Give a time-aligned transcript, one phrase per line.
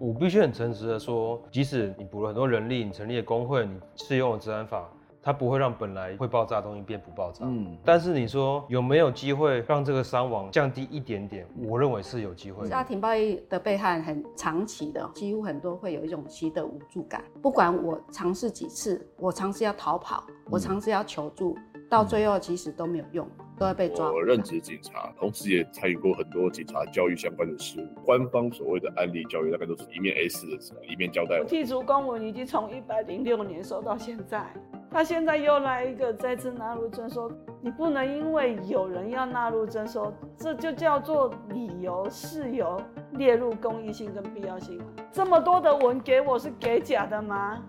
[0.00, 4.90] 我必须很诚实的说，即使你补了很多人力，你成立了工会，你适用了治安法。
[5.22, 7.44] 它不会让本来会爆炸的东西变不爆炸。
[7.44, 11.46] 嗯，但是你说有没有机会让这个伤亡降低一点点？
[11.66, 12.66] 我认为是有机会。
[12.68, 17.22] 家庭暴力的被害很长期的，几乎很多会有一种习得无助感。
[17.42, 23.28] 不管我尝试几次，我尝试要逃跑，我尝试要求助，嗯、到最后其实都没有用，
[23.58, 24.10] 都要被抓。
[24.10, 28.00] 我任职警察，同时也参与过很多警察教育相关的事务。
[28.06, 31.46] 官方所谓的案例教育，大概都是一面 A4 的纸，一面交代我。
[31.46, 34.50] 剔除公文已经从一百零六年收到现在。
[34.92, 42.76] 他现在又来一个再次纳入征收，你不能因为有人要纳入征收，这就叫做理由事由
[43.12, 44.80] 列入公益性跟必要性。
[45.12, 47.62] 这么多的文给我是给假的吗？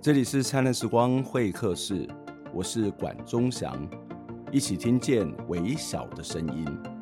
[0.00, 2.08] 这里是灿烂时光会客室，
[2.54, 3.76] 我是管中祥，
[4.50, 6.95] 一起听见微小的声音。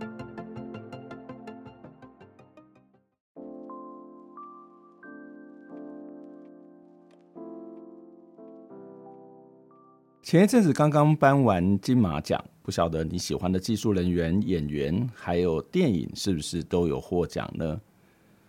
[10.24, 17.78] 前一阵子刚刚颁完金马奖，不晓得你喜欢的技术人员、演员还有电影是不是都有获奖呢？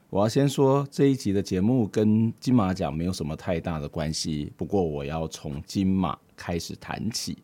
[0.10, 7.38] 我要先说这一集的节目跟金马奖没有什么太大的关系，不过我要从金马开始谈起。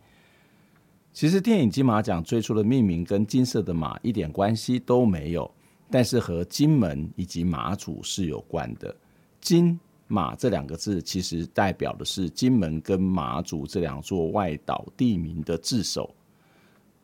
[1.12, 5.52] 其实电影金马奖最初的命名跟金色的马一点关系都没有，
[5.90, 8.96] 但是和金门以及马祖是有关的。
[9.42, 9.78] 金
[10.12, 16.14] 马这两个字其实代表的是金门跟马祖这两座外岛地名的字首。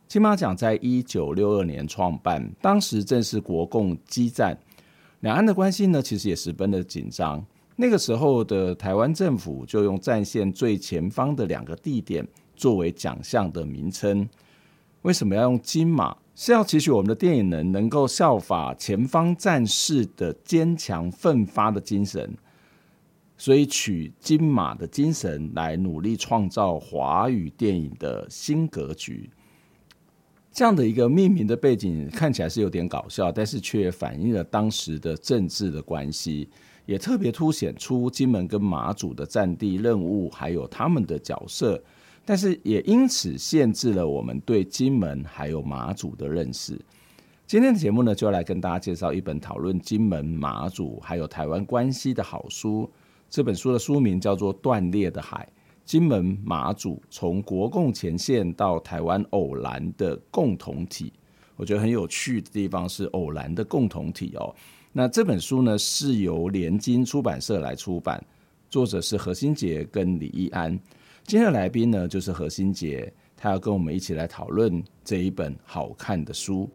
[0.07, 4.57] 金马奖在一九六二年创办，当时正是国共激战，
[5.21, 7.45] 两岸的关系呢其实也十分的紧张。
[7.75, 14.27] 那个时候的台湾政府就用战线最前方的两个地点作为奖项的名称。
[15.03, 16.15] 为什么要用金马？
[16.33, 22.35] 是要期许我们的电影人能够效法前方战士的坚强奋发的精神。
[23.37, 29.29] 所以取金马的精神来努力创造华语电影的新格局，
[30.51, 36.49] 这样的一个命名的背景看起来是有点搞笑，但是却反映了当时的政治的关系，
[36.87, 41.79] 也特别凸显出金门跟马祖的战地任务还有他们的角色，
[42.25, 46.75] 但是也因此限制了我们对金门还有马祖的认识。
[47.45, 52.89] 今天的节目呢，就要来跟大家介绍一本讨论金门、马祖还有台湾关系的好书。
[53.29, 55.47] 这本书的书名叫做《断裂的海：
[55.83, 61.05] 金门马祖从国共前线到台湾偶然的共同体》。
[61.55, 64.53] 我觉得很有趣的地方是“偶然的共同体”哦。
[64.93, 68.23] 那这本书呢是由联经出版社来出版，
[68.69, 70.71] 作者是何新杰跟李易安。
[71.23, 76.69] 今天的来宾呢就是何新杰，他要跟我们一起来讨论这一本好看的书。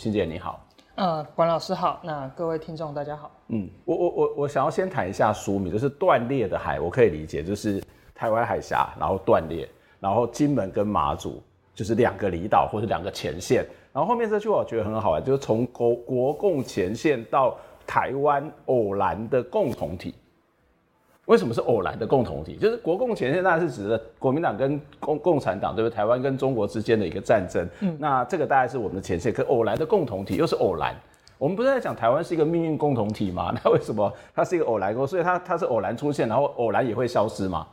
[0.00, 3.30] 新杰你好，呃，管老师好，那各位听众大家好。
[3.48, 7.84] 嗯，我我我我想要先谈一下书名，就是断裂的海，我可以理解，就是
[8.14, 9.68] 台湾海峡然后断裂，
[10.00, 11.42] 然后金门跟马祖
[11.74, 13.62] 就是两个离岛或者两个前线，
[13.92, 17.54] 然后后面这句话我觉得很好玩，就是从国国共前线到
[17.86, 20.14] 台湾偶然的共同体。
[21.30, 22.56] 为什么是偶然的共同体？
[22.56, 25.94] 就是国共前线，当然是指的国民党跟共共产党，对不对？
[25.94, 27.64] 台湾跟中国之间的一个战争。
[27.78, 29.32] 嗯，那这个大概是我们的前线。
[29.32, 30.92] 可偶然的共同体又是偶然。
[31.38, 33.54] 我们不是在讲台湾是一个命运共同体吗？
[33.62, 34.92] 那为什么它是一个偶然？
[35.06, 37.64] 所以它它是偶然出现，然后偶然也会消失吗？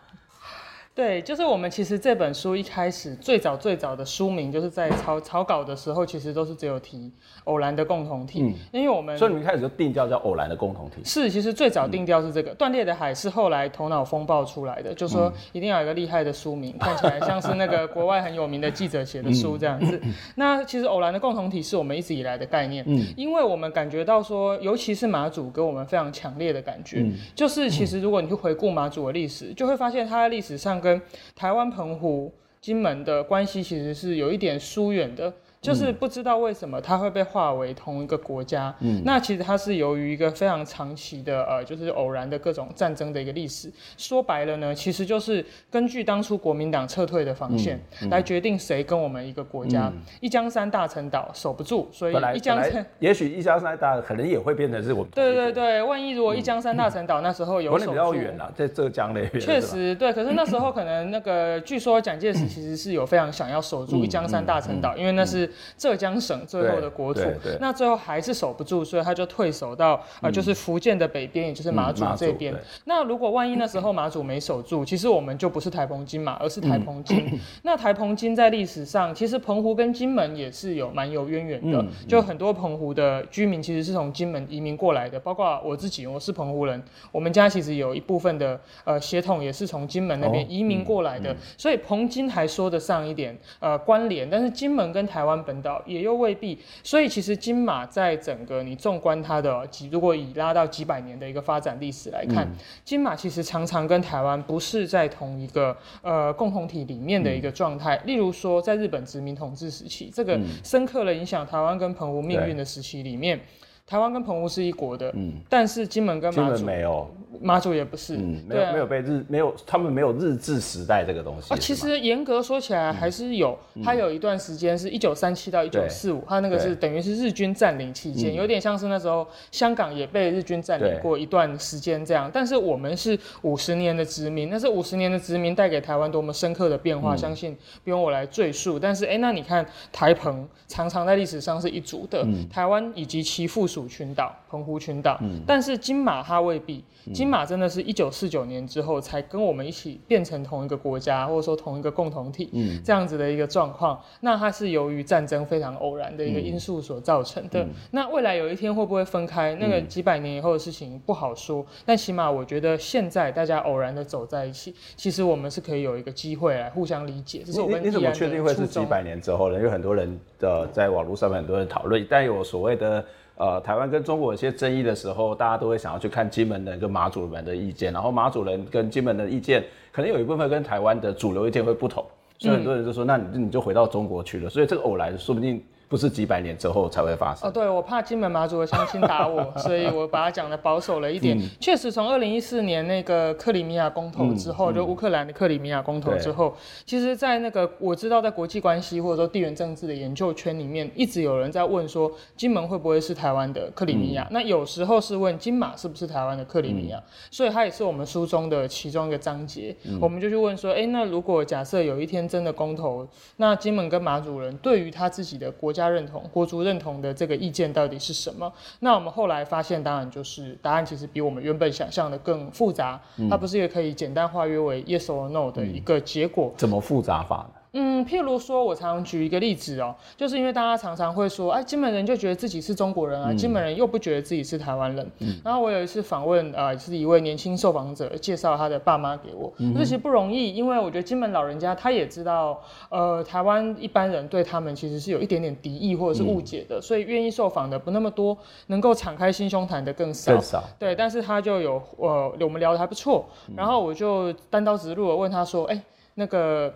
[0.97, 7.11] 对，就是我们其实这本书一开始最早最早的书名，就是在草草稿的时候，其实都是只有提
[7.43, 8.41] 偶然的共同体。
[8.41, 10.95] 嗯，因为我们所以你们一开始就定调叫偶然的共同体。
[11.05, 20.01] 是，其实最早定调是这个、嗯、断裂的海，是后来头脑风暴出来的，就说一定要有一个厉害的书名，嗯、看起来像是那个国外很有名的记者写的书这样子。
[20.03, 31.01] 嗯、那其实偶然的共同体是我们一直以来的概念，嗯，因为我们感觉到说，尤其是马祖给我们非常强烈的感觉，嗯、就是其实如果你去回顾马祖的历史，就会发现它在历史上跟
[31.35, 35.33] 台湾澎湖、金门的关系其实是有一点疏远的。
[35.59, 38.73] 就是不知道为什么它会被划为同一个国家。
[38.79, 43.69] 嗯，那其实它是由于一个非常长期的呃，就是偶然的各种战争的一个历史。
[43.97, 49.91] 说白了呢，其实就是根据当初国民党撤退的防线来决定谁跟我们一个国家。
[50.21, 55.09] 一江山大陈岛守不住，所以一江山 也许一江山大可能也会变成是我们。
[55.13, 59.39] 对对对，万一如果一江山大陈岛那时候有守住，比较远了，在浙江那边。
[59.39, 65.46] 确实对，可是那时候可能那个据说蒋介石其实是有非常想要守住一江山大陈岛，因为那是。
[65.47, 67.21] 是浙江省最后的国土，
[67.59, 72.53] 那最后还是守不住，所以他就退守到啊、呃，就是福建的北边，也就是马祖这边。
[72.85, 77.39] 那如果万一那时候马祖没守住，其实我们就不是台澎金马，而是台澎金。
[77.63, 102.47] 那台澎金在历史上，其实澎湖跟金门也是有蛮有渊源的，就很多澎湖的居民其实是从金门移民过来的，包括我自己，我是澎湖人，我们家其实有一部分的呃血统也是从金门那边移民过来的，所以澎金还说得上一点呃关联，但是金门跟台湾本岛也又未必，所以其实金马在整个你纵观它的几，如果以拉到几百年的一个发展历史来看，
[102.83, 113.39] 金马其实常常跟台湾不是在同一个呃共同体里面的一个状态，例如说在日本殖民统治时期，这个深刻的影响台湾跟澎湖命运的时期里面。
[113.87, 121.57] 台湾跟澎湖是一国的，嗯，但是金门跟马祖没有，马祖也不是，嗯，没有、啊、没有被日没有他们没有日治时代这个东西啊。
[121.57, 132.29] 其实严格说起来还是有，嗯、它有一段时间是一九三七到一九四五，它那个是等于是日军占领期间，有点像是那时候香港也被日军占领过一段时间这样。
[132.33, 137.55] 但是我们是五十年的殖民，那是五十年的殖民带给台湾多么深刻的变化，嗯、相信
[137.85, 138.77] 不用我来赘述。
[138.77, 143.76] 但是哎，那你看台澎常常在历史上是一组的，嗯、台湾以及其附属。
[143.77, 146.83] 主群岛、澎湖群岛，嗯、但是金马它未必。
[147.13, 154.01] 金马真的是一九四九年之后才跟我们一起变成同一个国家，或者说同一个共同体，嗯、这样子的一个状况。
[154.21, 157.63] 那它是由于战争非常偶然的一个因素所造成的。
[157.63, 159.53] 嗯、那未来有一天会不会分开？
[159.55, 161.61] 那个几百年以后的事情不好说。
[161.61, 167.43] 嗯、但起码我觉得现在大家偶然的走在一起，其实我们是可以有一个机会来互相理解。
[167.45, 167.79] 这是我们。
[167.83, 169.57] 你怎么确定会是几百年之后呢？
[169.57, 173.05] 因为很多人的在网络上面很多人讨论，但有所谓的。
[173.37, 182.03] 呃，台湾跟中国有些争议的时候，大家都会想要去看金门人跟马祖人的意见，然后马祖人跟金门的意见，可能有一部分跟台湾的主流意见会不同，
[182.39, 185.63] 所以很多人就说，那你你就回到中国去了，所以这个偶然说不定。
[185.87, 187.51] 不是几百年之后才会发生哦。
[187.51, 191.39] 对，我怕金门马祖的乡亲打我， 所以我把它讲的保守了一点。
[191.59, 196.55] 确、嗯、实，从二零一四年那个克里米亚公投之后，嗯嗯、就乌克兰的克里米亚公投之后，
[196.85, 204.23] 其实，在那个我知道，在国际关系或者说地缘政治的研究圈里面，一直有人在问说，金门会不会是台湾的克里米亚？
[204.23, 206.97] 嗯、那有时候是问金马是不是台湾的克里米亚？
[206.97, 209.75] 嗯、所以它也是我们书中的其中一个章节。
[209.85, 213.07] 嗯、我们就去问说，哎，那如果假设有一天真的公投，
[213.37, 216.57] 那金门跟马祖人对于他自己的国家认同，国足。
[216.57, 218.51] 认同的这个意见到底是什么？
[218.79, 222.99] 那我们后来发现，当然就是答案其实比我们原本想象的更复杂。
[223.17, 226.51] 嗯、它不是一个可以简单化约为 yes or no 的一个结果。
[226.57, 227.56] 怎么复杂法呢？
[227.79, 235.07] 嗯，譬如说，我常常举一个例子哦，就是因为大家常常会说，哎，金门人就觉得自己是中国人啊，嗯、金门人又不觉得自己是台湾人。
[235.19, 242.59] 嗯、然后我有一次访问啊、呃，是一位年轻受访者介绍他的爸妈给我，这、其实不容易，因为我觉得金门老人家他也知道，
[242.89, 248.35] 呃，台湾一般人对他们其实是有一点点敌意或者是误解的，嗯、所以愿意受访的不那么多，
[248.67, 250.31] 能够敞开心胸谈的更少。
[250.31, 250.63] 更少。
[250.79, 253.23] 对，但是他就有呃，我们聊的还不错，
[253.55, 255.79] 然后我就单刀直入的问他说，哎，
[256.15, 256.73] 那个。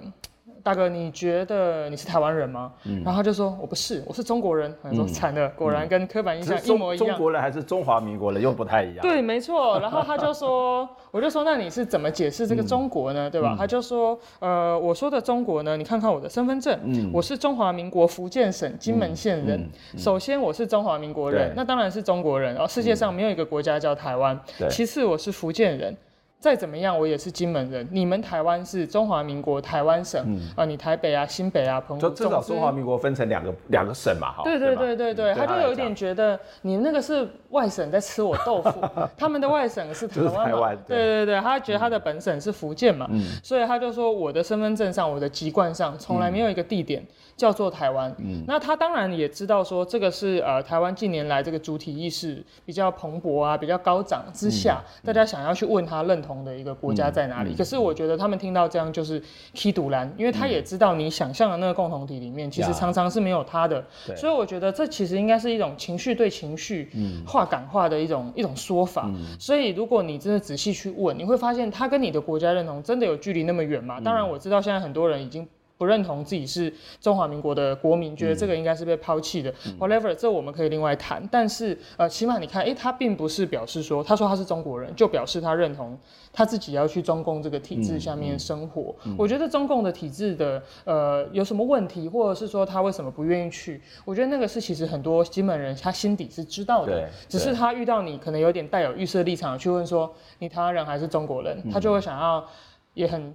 [0.63, 2.71] 大哥，你觉得你是台湾人吗？
[2.85, 4.73] 嗯，然后他就说我不是，我是中国人。
[4.83, 7.07] 他说惨了，果然跟刻板印象一模一样。
[7.07, 9.01] 中国人还是中华民国人又不太一样。
[9.01, 9.79] 对，没错。
[9.79, 13.29] 然后他就说，我就说那你是怎么解释这个中国呢？
[13.29, 13.55] 对吧？
[13.57, 19.69] 他就说，呃，我说的中国呢，你看看我的身份证，我是中华民国福建省金门县人。
[19.97, 22.53] 首先我是中华民国人，那当然是中国人。
[22.53, 24.39] 然后世界上没有一个国家叫台湾。
[24.69, 25.95] 其次我是福建人。
[26.41, 27.87] 再怎么样，我也是金门人。
[27.91, 34.41] 你们台湾是中华民国台湾省啊、嗯呃，你台北啊、新北啊、澎湖，就至少中华民国分成两个两个省嘛，哈。
[34.43, 38.81] 对对对对对，他就有点觉得你那个是外省在吃我豆腐，
[39.15, 40.45] 他们的外省是台湾嘛。
[40.45, 47.01] 台湾对，对对对，他觉得他的本省是福建嘛，嗯、所以他就说我的身份证上、我的籍贯上从来没有一个地点。
[47.03, 47.07] 嗯
[47.37, 57.51] 叫做台湾，嗯，那他当然也知道说这个是呃台湾近年来这个主体意识比较蓬勃啊，比较高涨之下，嗯、大家想要去问他认同的一个国家在哪里。
[57.51, 59.21] 嗯嗯、可是我觉得他们听到这样就是
[59.53, 66.89] 气赌烂，因为他也知道你想象的那个共同体里面其实常常是没有他的，嗯、所以我觉得这其实应该是一种情绪对情绪
[67.25, 69.05] 化感化的一种一种说法。
[69.07, 73.99] 嗯、所以如果你真的仔细去问，你会发现他跟你的国家认同真的有距离那么远吗？
[73.99, 75.47] 当然我知道现在很多人已经。
[75.81, 79.51] 不认同自己是中华民国的国民，觉得这个应该是被抛弃的。
[79.65, 81.27] 嗯、Whatever，这我们可以另外谈。
[81.31, 85.97] 但是，呃，起码你看，诶，他并不是表示说，他说他是中国人，就表示他认同
[86.31, 88.95] 他自己要去中共这个体制下面生活。
[89.17, 93.81] 我觉得中共的体制的，呃，有什么问题，或者是说他为什么不愿意去？
[94.05, 102.45] 我觉得那个是其实很多金门人他心底是知道的，只是他遇到你可能有点带有预设立场去问说，你台湾人还是中国人，他就会想要
[102.93, 103.33] 也很。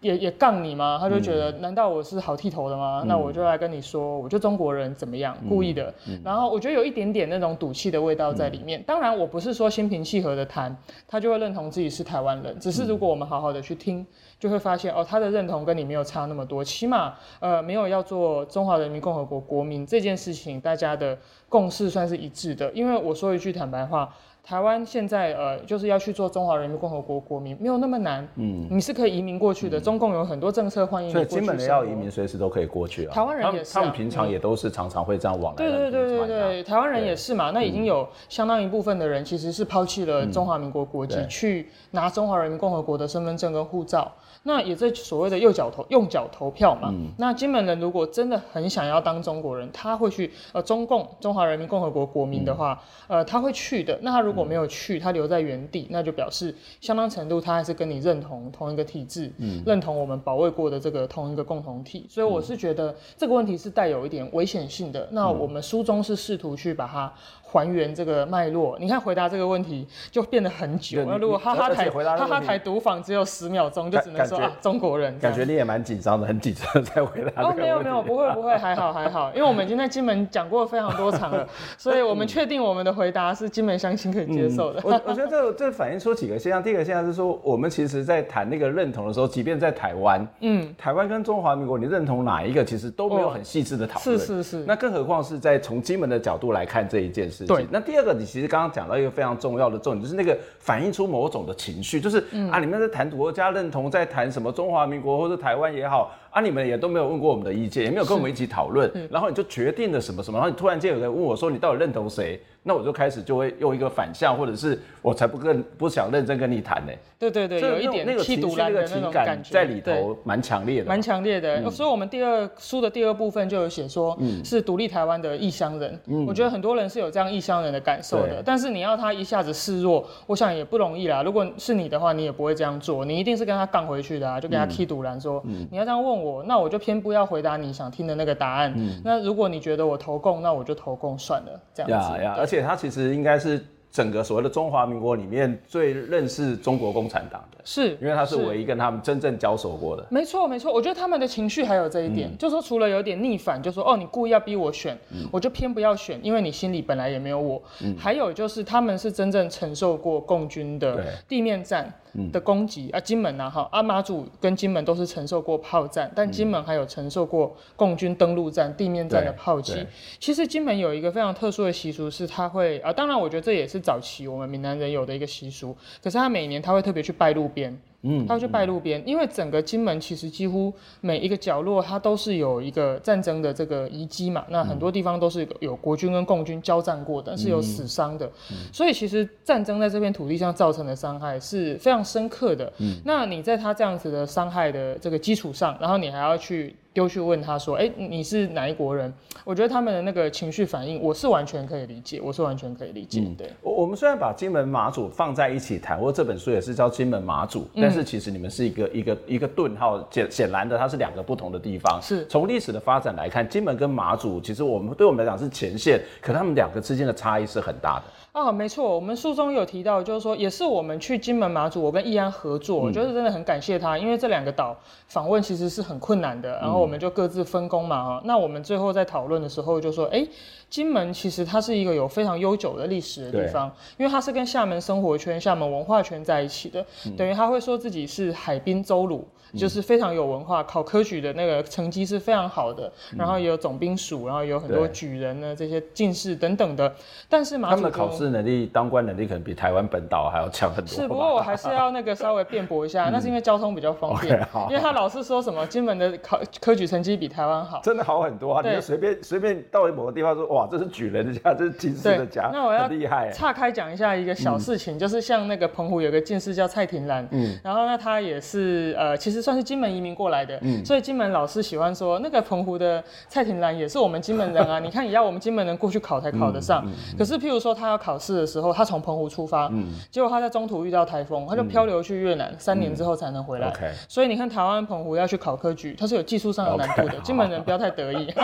[0.00, 0.96] 也也杠你吗？
[0.98, 3.00] 他就觉得，难道我是好剃头的吗？
[3.02, 5.92] 嗯、那我就来跟你说，我就中国人怎么样，故意的。
[6.24, 8.80] 然后我觉得有一点点那种赌气的味道在里面。
[8.80, 10.74] 嗯、当然，我不是说心平气和的谈，
[11.06, 12.58] 他就会认同自己是台湾人。
[12.58, 14.06] 只是如果我们好好的去听，
[14.38, 16.64] 就会发现哦，他的认同跟你没有差那么多。
[16.64, 22.72] 起码呃，没有要做中华人民共和国国民这件事情，大家的共识算是一致的。
[22.72, 24.14] 因为我说一句坦白话。
[24.42, 28.26] 台湾现在呃，就是要去做中华人民共和国国民，没有那么难。
[28.36, 29.78] 嗯，你是可以移民过去的。
[29.78, 31.28] 嗯、中共有很多政策欢迎你过去。
[31.28, 33.14] 所以金门的要移民，随时都可以过去啊。
[33.14, 35.56] 台湾人也是、啊，他们平常也都是常常会这样往来。
[35.56, 37.50] 对对对对对，台湾人也是嘛。
[37.50, 44.10] 那已经有相当一部分的人其实是抛弃了中华民国国籍，嗯、去拿中华人民共和国的身份证跟护照。
[44.42, 46.88] 那也在所谓的右脚投用脚投票嘛。
[46.92, 53.98] 嗯、那金门人如果真的很想要当中国人，他会去呃中共中华人民共和国国民的话，嗯、呃他会去的。
[54.02, 62.06] 那他如果没有去，他留在原地，那就表示相当程度他还是跟你认同同一个体制，嗯、认同我们保卫过的这个同一个共同体。
[62.08, 65.08] 所以我是觉得这个问题是带有一点危险性的。
[65.10, 67.12] 那我们书中是试图去把它。
[67.50, 71.04] 还原这个脉络，你看回答这个问题就变得很久。
[71.04, 75.18] 那如果哈哈台哈哈台读访只有十秒钟，就只能说啊中国人。
[75.18, 77.42] 感觉你也蛮紧张的，很紧张在回答。
[77.42, 84.80] 哦，没有没有，不会不会，还好还好，因为我们已经在金门讲过非常多场了，所以我们确定我们的回答是金门乡亲可以接受的。
[84.84, 94.18] 我我觉得这这反映出几个现象，第一个现象是说，我们其实在谈那个认同的时候，即便在台湾，嗯，台湾跟中华民国，你认同哪一个，其实都没有很细致的讨论。
[94.18, 94.64] 是是是。
[94.66, 97.56] 那更何况是在从金门的角度来看这一件事情。
[97.56, 97.66] 对。
[97.72, 98.10] 那第二个。
[98.20, 106.12] 你其实刚刚讲到一个非常重要的重点，就是那个反映出某种的情绪，就是、嗯、啊，你们在谈国家认同，在谈什么中华民国或者台湾也好。
[106.30, 106.40] 啊！
[106.40, 116.92] 你们也都没有问过我们的意见，也没有跟我们一起讨论，然后你就决定了什么什么，然后你突然间有人问我说：“你到底认同谁？”那我就开始就会用一个反向，或者是我才不跟不想认真跟你谈呢。
[117.18, 121.70] 对对对，有一点那个气度那个情感在里头，蛮强烈的，蛮强烈的。
[121.70, 125.98] 所以，我们第二书的第二部分就有写说，是独立台湾的异乡人。
[126.26, 131.22] 我觉得很多人是有这样异乡人的感受的，但是你要他一下子示弱，我想也不容易啦。
[131.22, 137.00] 如果是你的话，你也不会这样做，你一定是跟他杠回去的啊，就跟他踢独蓝说，你要这样问我，那我就偏。
[137.00, 138.74] 不要回答你想听的那个答案。
[138.76, 141.60] 嗯，那如果你觉得我投共，那我就投共算了。
[141.72, 142.18] 这样子。
[142.18, 143.58] 呀呀，而且他其实应该是
[143.90, 150.06] 整个所谓的中华民国里面最认识中国共产党的，是因为他是唯一跟他们真正交手过的。
[150.10, 157.62] 没错没错，我觉得他们的情绪还有这一点，嗯、就说除了有点逆反，就说哦你故意要逼我选，嗯、我就偏不要选，因为你心里本来也没有我。
[157.82, 161.90] 嗯、还有就是他们是真正承受过共军的地面战。
[162.32, 169.86] 的攻击啊，金门呐，哈，阿马祖跟金门都是承受过炮战，但金门还有承受过共军登陆战、地面战的炮击。
[170.18, 177.78] 其实金门有一个非常特殊的习俗，是它会啊，当然我觉得这也是早期我们闽南人有的一个习俗，可是他每年他会特别去拜路边。
[178.02, 184.44] 嗯，他要去拜路边，因为整个金门其实几乎每一个角落，它都是有一个战争的这个遗迹嘛。
[184.48, 188.30] 那很多地方都是有国军跟共军交战过的，是有死伤的。
[188.72, 192.72] 所以其实战争在这片土地上造成的伤害是非常深刻的。
[193.04, 196.74] 那你在他这样子的伤害的这个基础上，然后你还要去。
[197.00, 199.10] 丢去问他说：“哎、欸，你是哪一国人？”
[199.42, 203.26] 我觉得他们的那个情绪反应，我是完全可以理解，我是完全可以理解。
[203.38, 211.98] 对，我我们虽然把金门马祖放在一起谈，或这本书也是叫金门马祖，但是其实你们是一个一个一个顿号，显显然的，它是两个不同的地方。
[212.02, 218.04] 是从历史的发展来看，金门跟马祖，其实我们对我们来讲是前线，可他们两个之间的差异是很大的。
[218.32, 224.76] 哦，没错，我们书中有提到，就是说，也是我们去金门马祖，我跟易安合作，我觉得真的很感谢他，因为这两个岛
[225.08, 230.24] 访问其实是很困难的，然后我们就各自分工嘛，哈，那我们最后在讨论的时候就说，哎，
[230.68, 233.68] 金门其实它是一个有非常悠久的历史的地方，
[233.98, 239.26] 因为它是跟厦门生活圈、厦门文化圈在一起的，等于他会说自己是海滨邹鲁。
[239.54, 246.92] 就是非常有文化，考科举的那个成绩是非常好的，然后也有总兵署，然后有很多举人呢，这些进士等等的。
[247.28, 250.88] 但是马祖他们的考试能力、当官能力可能比台湾本岛还要强很多。
[250.92, 254.38] 是，不过我还是要那个稍微辩驳一下， 那是因为交通比较方便，
[254.68, 258.62] 因为他老是说什么金门的考科举成绩比台湾好，真的好很多啊！
[258.64, 263.30] 你就随便随便到某个地方说，哇，这是举人的家，这是进士的家，那我要厉害。
[263.30, 274.78] 岔开讲一下一个小事情，就是像那个澎湖有个进士叫蔡廷兰，嗯，然后呢，他也是呃，其实算是金门移民过来的，嗯，所以金门老师喜欢说，那个澎湖的蔡廷兰也是我们金门人啊。
[274.80, 276.86] 你看，也要我们金门人过去考才考得上。
[277.18, 283.72] 可是，譬如说他要考试的时候，他从澎湖出发，嗯，结果他在中途遇到台风，他就漂流去越南，三年之后才能回来。
[284.08, 287.18] 所以你看，台湾澎湖要去考科举，它是有技术上上有难度的。
[287.22, 288.26] 金门人不要太得意，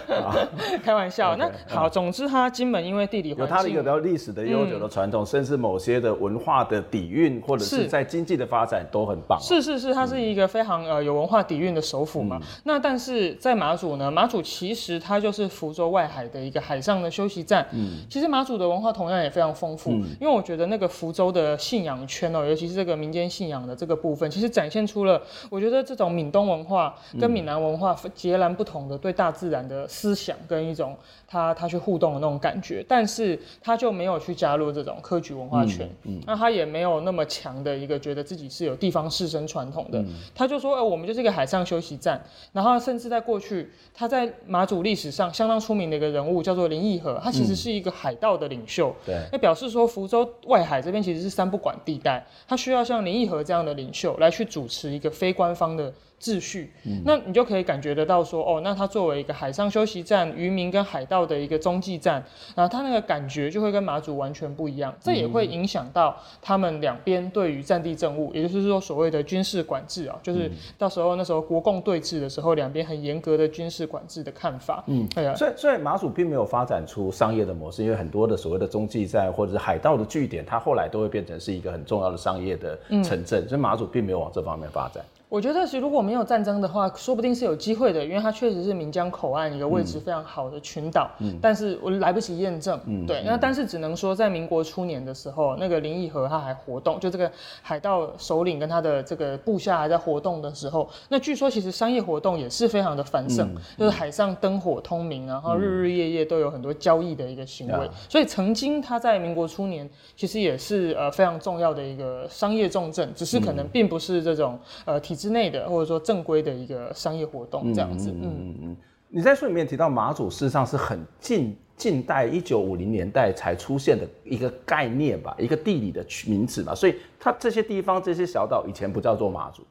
[0.82, 1.36] 开玩笑。
[1.36, 9.40] 那好，总之他金门因为地理环境，有它的一个比较历史的悠久的传统，甚至某些的文化的底蕴，或者是在经济的发展都很棒。
[9.40, 12.40] 是是是，它是一个非常呃有文化底蕴的首府嘛。
[12.64, 17.66] 那但是在马祖呢，马祖其实它就是福州外海的一个海上的休息站。
[17.72, 30.96] 嗯，其实马祖的文化同样也非常丰富，因为我觉得那个福州的信仰圈哦，尤其是这个民间信仰的这个部分，其实展现出了我觉得这种闽东文化跟闽南文化截然不同的对大自然的思想跟一种
[31.28, 42.20] 他他去互动的那种感觉，但是他就没有去加入这种科举文化圈，嗯，嗯，那他也没有那么强的一个觉得自己是有地方士绅传统的，嗯、他就说，哎、呃，我们就是一个海上休息站，
[42.52, 55.92] 然后甚至在过去他在马祖历史上相当出名的一个人物叫做林义和，他其实是一个海盗的领袖，嗯、对，那表示说福州外海这边其实是三不管地带，他需要像林义和这样的领袖来去主持一个非官方的。
[56.20, 56.70] 秩序，
[57.04, 62.22] 那你就可以感觉得到说，哦，那它作为一个海上休息站、渔民跟海盗的一个中继站，
[62.54, 74.84] 然后它那个感觉就会跟马祖完全不一样，这也会影响到他们两边对于战地政务，也就是说所谓的军事管制啊，就是到时候那时候国共对峙的时候，两边很严格的军事管制的看法。
[74.86, 75.34] 嗯，对啊。
[75.34, 85.02] 所以，所以马祖并没有发展出商业的模式，因为很多的所谓的中继站或者是海盗的据点，它后来都会变成是一个很重要的商业的城镇，所以马祖并没有往这方面发展。
[85.30, 91.08] 我觉得是如果没有战争的话，说不定是有机会的，因为它确实是闽江口岸一个位置非常好的群岛。
[91.20, 92.78] 嗯，但是我来不及验证。
[92.86, 97.30] 嗯，对，那但是只能说在民国初年的时候，那个林义和他还活动，就这个
[97.62, 107.86] 海盗首领跟他的这个部下还在活动的时候，那据说其实商业活动也是非常的繁盛，嗯、就是海上灯火通明，然后日日夜夜都有很多交易的一个行为。
[107.86, 115.19] 嗯、所以曾经他在民国初年其实也是呃非常重要的一个商业重镇，只是可能并不是这种呃体。
[115.20, 118.10] 之内的，或者说正规的一个商业活动这样子。
[118.10, 118.76] 嗯嗯嗯。
[119.08, 126.74] 你在书里面提到马祖，事实上是很近近代一九五零年代才出现的一个概念吧，一个地理的名词吧。
[126.74, 129.62] 所以它这些地方这些小岛以前不叫做马祖。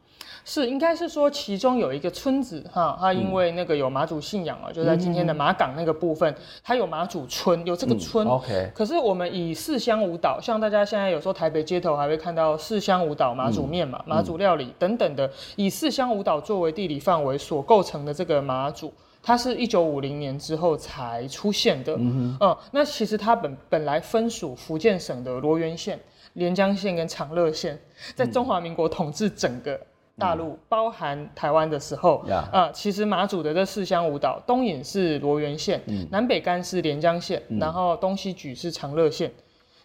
[0.46, 8.28] 是，应该是说其中有一个村子哈，它因为那个有马祖信仰啊，嗯、就在今天的马港那个部分，它有马祖村，有这个村。
[8.28, 8.72] 嗯、OK。
[8.74, 18.92] 可是我们以四乡五岛，像大家现在有时候台北街头还会看到四乡五岛马祖面嘛，嗯、马祖料理等等的，以四乡五岛作为地理范围所构成的这个马祖，
[19.22, 21.94] 它是一九五零年之后才出现的。
[21.98, 22.48] 嗯哼。
[22.48, 26.00] 嗯，那其实它本本来分属福建省的罗源县、
[26.34, 27.80] 连江县跟长乐县，
[28.16, 29.80] 在中华民国统治整个。
[30.20, 39.32] 大陆包含台湾的时候，啊其实马祖的这四乡五岛，东引是罗源县，嗯、南北干是连江县，嗯、然后东西莒是长乐县。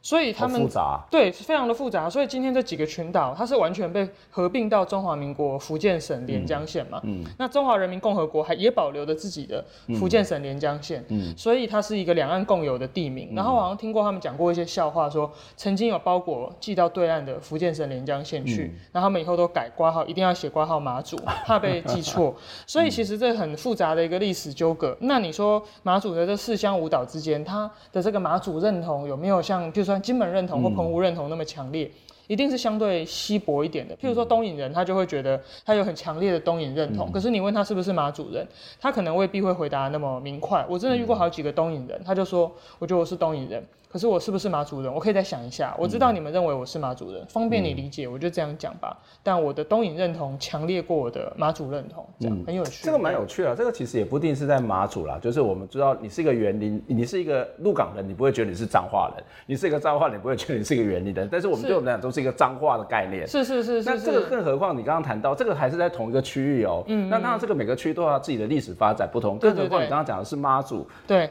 [0.04, 2.10] 所以他们复杂，对，是非常的复杂。
[2.10, 7.00] 所以今天这几个群岛，它是完全被合并到中华民国福建省连江县嘛。
[7.04, 7.24] 嗯。
[7.38, 9.64] 那中华人民共和国还也保留着自己的
[9.98, 11.02] 福建省连江县。
[11.08, 11.34] 嗯。
[11.38, 13.30] 所以它是一个两岸共有的地名。
[13.34, 22.34] 然后我好像听过他们讲过一些笑话，说曾经有包裹寄到对岸的福建省连江县去，然后他们以后都改挂号，一定要写挂号马祖， 怕被记错。
[22.66, 24.94] 所以其实这很复杂的一个历史纠葛。
[25.00, 30.00] 那你说马祖的这四乡五岛之间，它的这个马祖认同有没有像，比如说？
[30.02, 31.90] 金门认同或澎湖认同那么强烈，
[32.26, 33.94] 一定是相对稀薄一点的。
[33.96, 38.46] 譬如说东引人，他就会觉得他有很强烈的东引认同，可是你问他是不是马主人，
[38.80, 40.64] 他可能未必会回答那么明快。
[40.68, 43.64] 我真的遇过好几个东引人，他就说，我觉得我是东引人。
[43.94, 44.92] 可是我是不是马祖人？
[44.92, 45.72] 我可以再想一下。
[45.78, 48.98] 我知道你们认为我是马祖人，方便你理解，我就这样讲吧。
[49.22, 52.84] 但我的东引认同强烈过我的马祖认同，这样很有趣。
[52.84, 61.28] 这个蛮有趣的，这个其实也不一定是在马祖啦，就是我们知道你是一个园林，你是一个鹿港人，你不会觉得你是彰化人；你是一个彰化人，你不会觉得你是一个园林人。
[61.30, 63.24] 但是我们对我们来讲都是一个彰化的概念。
[63.28, 63.88] 是是是是。
[63.88, 66.82] 那这个更何况你刚刚谈到这个还是在同一个区域哦。
[66.88, 67.08] 嗯。
[67.08, 70.84] 那当然这个每个区都有自己的历史发展不同，更何况你刚刚讲的是妈祖。
[71.06, 71.30] 对。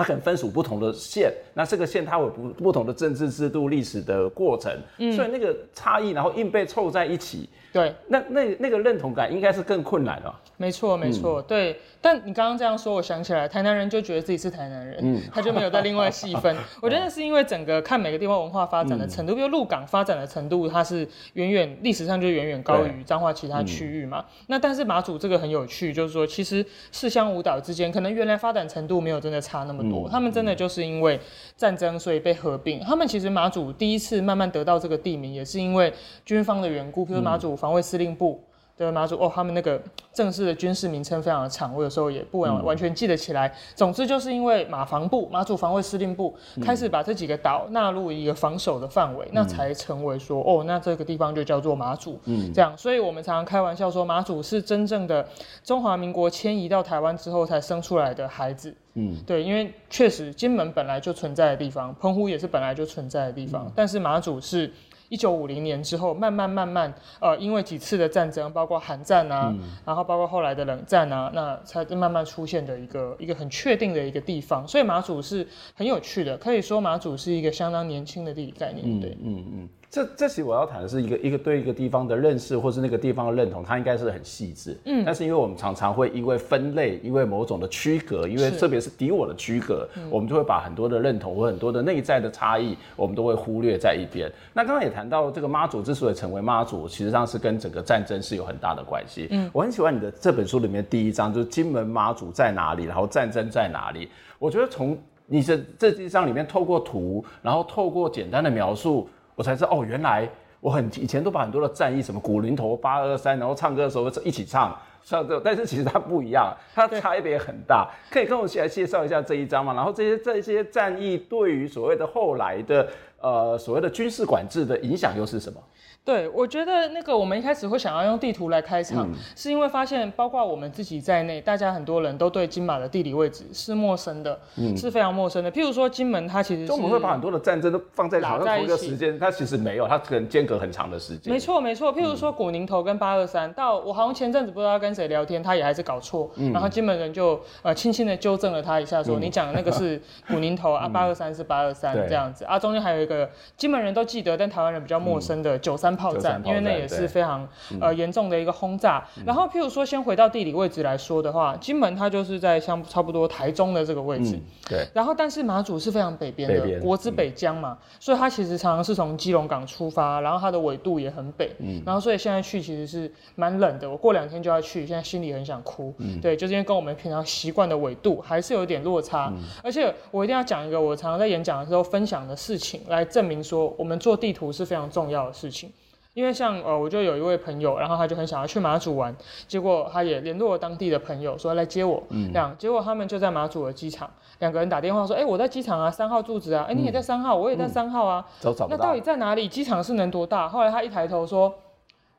[0.00, 10.40] 它可能分属不同的县，那这个县它有不不同的政治制度、历史的过程，嗯、所以那个差异，然后硬被凑在一起，对，那那那个认同感应该是更困难了。
[10.56, 11.80] 没错，没错，嗯、对。
[12.02, 16.56] 但你刚刚这样说，我想起来，台南人就觉得自己是台南人，嗯，他就没有再另外细分。
[16.80, 24.20] 我觉得是因为整个看每个地方文化发展的程度，嗯、比如鹿港发展的程度，它是远远历史上就远远高于彰化其他区域嘛。
[24.20, 31.20] 嗯、那但是马祖这个很有趣，就是说其实四乡五岛之间，可能原来发展程度没有真的差那么多，嗯、他们真的就是因为
[31.54, 32.80] 战争所以被合并。
[32.80, 35.92] 他们其实马祖第一次慢慢得到这个地名，也是因为
[36.24, 38.42] 军方的缘故，比如马祖防卫司令部。
[38.86, 39.78] 的马祖哦，他们那个
[40.10, 43.46] 正式的军事名称非常的长，我有时候也不完完全记得起来。
[43.46, 52.18] 嗯、总之就是因为马防部马祖防卫司令部开始把这几个岛纳入一个防守的范围，嗯、那才成为说哦，那这个地方就叫做马祖。
[52.24, 55.28] 嗯，这样，所以我们常常开玩笑说，马祖是真正的
[55.62, 58.74] 中华民国迁移到台湾之后才生出来的孩子。
[58.94, 64.72] 嗯，对，因为确实金门本来就存在的地方，澎湖也是本来就存在的地方，嗯、但是马祖是。
[65.10, 74.66] 一九五零年之后，慢慢慢慢，呃，因为几次的战争，包括韩战啊，嗯、然后包括后来的冷战啊，那才慢慢出现的一个一个很确定的一个地方。
[74.66, 79.00] 所以马祖是很有趣的，可以说马祖是一个相当年轻的地理概念。
[79.00, 79.44] 对，嗯嗯。
[79.52, 84.78] 嗯这这其实我要谈的是一个一个对一个地方的认识，或是那个地方的认同，它应该是很细致。
[84.84, 94.30] 嗯，但是因为我们常常会因为分类，因为某种的区隔，因为特别是敌我的区隔，我们就会把很多的认同或很多的内在的差异，我们都会忽略在一边。
[94.54, 99.26] 那刚刚也谈到这个妈祖之所以成为妈祖，其实上是跟整个战争是有很大的关系。
[99.32, 104.08] 嗯，我很喜欢你的这本书里面第一章，就是金门妈祖在哪里，然后战争在哪里。
[104.38, 109.08] 我觉得从你的这这一章里面透过图，然后透过简单的描述，
[109.40, 110.28] 我才知道哦，原来。
[110.60, 117.88] 我很以前都把很多的战役，什么古灵头八二三，然后唱歌的时候一起唱，唱这，但是其实它不一样，它差别很大。
[118.10, 119.72] 可以跟我一起来介绍一下这一章吗？
[119.72, 122.86] 然后这些这些战役对于所谓的后来的
[123.22, 125.58] 呃所谓的军事管制的影响又是什么？
[126.02, 135.52] 对，我觉得那个我们一开始会想要用地图来开场，嗯、是因为发现包括我们自己在内，大家很多人都对金马的地理位置是陌生的，嗯、是非常陌生的。
[135.52, 141.32] 譬如说金门，它其实是我们会把很多的战争都放在好像同一个时间，它其实没有，它可能间隔很长的时间。
[141.32, 156.80] 没错没错，譬如说古宁头跟八二三，到我好像前阵子不知道跟谁聊天，他也还是搞错，嗯、然后金门人就呃轻轻的纠正了他一下说，说、嗯、你讲的那个是古宁头啊，八二三是八二三这样子啊，中间还有一个金门人都记得，但台湾人比较陌生的九三炮战，因为那。
[156.80, 157.46] 也是非常
[157.78, 159.04] 呃严重的一个轰炸。
[159.18, 164.36] 嗯、然后，譬如说，先回到地理位置来说的话，金门它就是在像差不多台中的这个位置。
[164.36, 164.86] 嗯、对。
[164.94, 171.50] 然后，但是马祖是非常北边的，边国之北疆嘛，嗯、所以它其实常常是从基隆港出发，然后它的纬度也很北。
[171.58, 171.82] 嗯。
[171.84, 173.90] 然后，所以现在去其实是蛮冷的。
[173.90, 175.92] 我过两天就要去，现在心里很想哭。
[175.98, 176.18] 嗯。
[176.20, 179.30] 对，就是因为跟我们平常习惯的纬度还是有点落差。
[179.36, 179.42] 嗯。
[179.62, 185.70] 而且我一定要讲一个我常常在演讲的时候分享的事情，来证明说我们做地图是非常重要的事情。
[186.14, 189.14] 因为像呃，我就有一位朋友，然后他就很想要去马祖玩，
[189.46, 199.46] 结果他也联络了当地的朋友说来接我，嗯，这样，结果他们就在马祖的机场，两个人打电话说，哎，我在机场啊，三号住址啊，哎，你也在三号，我也在三号啊，嗯嗯、那到底在哪里？
[199.48, 200.48] 机场是能多大？
[200.48, 201.54] 后来他一抬头说。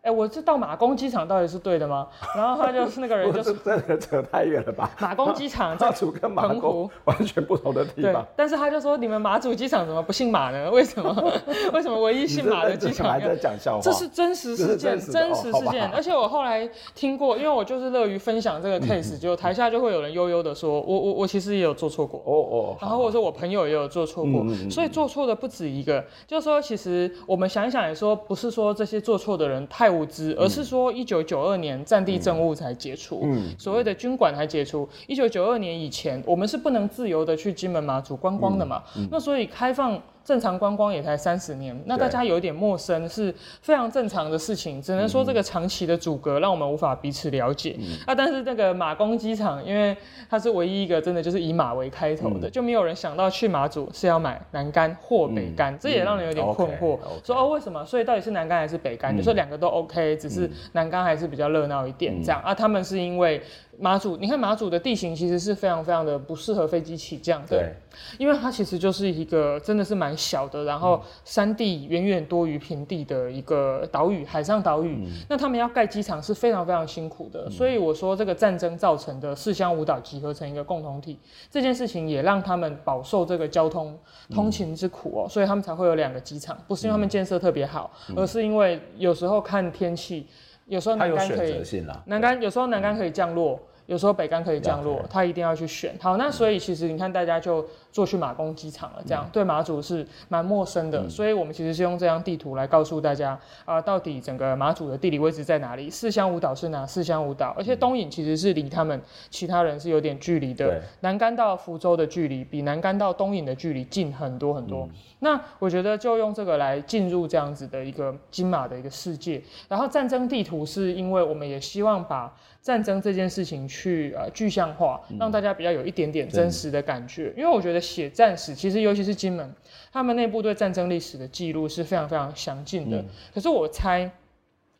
[0.01, 2.07] 哎，我这到马公机场到底是对的吗？
[2.35, 4.89] 然后他就是那个人，就是真的扯太远了吧？
[4.99, 8.13] 马公机场在澎湖，完全不同的地方。
[8.13, 10.71] 对，但是他就说，你们马祖机场怎么不姓马呢？
[10.71, 11.13] 为什么？
[11.71, 13.81] 为什么唯一姓马的机场还在讲笑话？
[13.81, 15.87] 这是真实事件，真实事件。
[15.91, 22.19] 而且我后来听过，因为我就是乐于分享这个 case，就台下就会有人悠悠的说，我我我其实也有做错过。
[22.25, 22.77] 哦哦。
[22.81, 26.03] 然后或者说我朋友也有做错过，所以做错的不止一个。
[26.25, 30.61] 就是说，其实我们想一想，也说不是说这些做错的人太无知，而是。
[30.71, 34.87] 说一九九二年战地政务才解除，嗯，所谓的军管才解除。
[35.05, 40.01] 一九九二年以前，我们是不能自由的去金门马祖观光的嘛，那所以开放。
[40.23, 47.75] 正常观光也才三十年，那大家有一点陌生是非常正常的事情，只能说这个长期的阻隔让我们无法彼此了解。
[47.79, 49.95] 嗯、啊，但是那个马公机场，因为
[50.29, 56.99] 它是唯一一个真的就是以马为开头的，嗯、就没有人想到去马祖是要买南竿或北竿，嗯、这也让人有点困惑。
[57.03, 57.83] 嗯、说哦，为什么？
[57.85, 59.15] 所以到底是南竿还是北竿？
[59.15, 62.39] 嗯、就说两个都 OK，只是南竿还是比较热闹一点这样。
[62.45, 63.41] 嗯、啊，他们是因为。
[63.81, 67.73] 马祖，你看马祖的地形其实是非常非常的不适合飞机起降的，对，
[68.19, 74.97] 因为它其实就是一个真的是蛮小的，然后山地远远多于平地的一个岛屿，海上岛屿。
[75.03, 81.17] 嗯、那他们要盖机场是非常非常辛苦的，嗯、所以我说这个战争造成的四乡五岛集合成一个共同体，
[81.49, 83.97] 这件事情也让他们饱受这个交通
[84.29, 90.27] 通勤之苦哦，嗯、所以他们才会有两个机场，不是因为他们建设特别好，嗯、而是因为有时候看天气，
[90.67, 91.63] 有时候南竿可以，
[92.05, 93.59] 南竿有时候南竿可以降落。
[93.87, 95.93] 有时候北干可以降落，他一定要去选。
[95.99, 101.09] 好，那所以其实你看，大家就坐去马公机场了，这样对马祖是蛮陌生的。
[101.09, 105.89] 所以我们其实是用这张地图来告诉大家啊，到底整个马祖的地理位置在哪里？
[105.89, 107.53] 四乡五岛是哪四乡五岛？
[107.57, 110.81] 而且东引其实是离他们其他人是有点距离的。
[111.01, 114.87] 南竿到福州的距离比南竿到东引的距离近很多很多。
[115.19, 119.41] 那我觉得就用这个来进入这样子的一个金马的一个世界。
[119.67, 122.33] 然后战争地图是因为我们也希望把。
[122.61, 127.33] 战争这件事情去呃具象化，让大家比较有一点点真实的感觉。
[127.35, 129.53] 因为我觉得写战史，其实尤其是金门，
[129.91, 133.03] 他们内部对战争历史的记录是非常非常详尽的。
[133.33, 134.09] 可是我猜，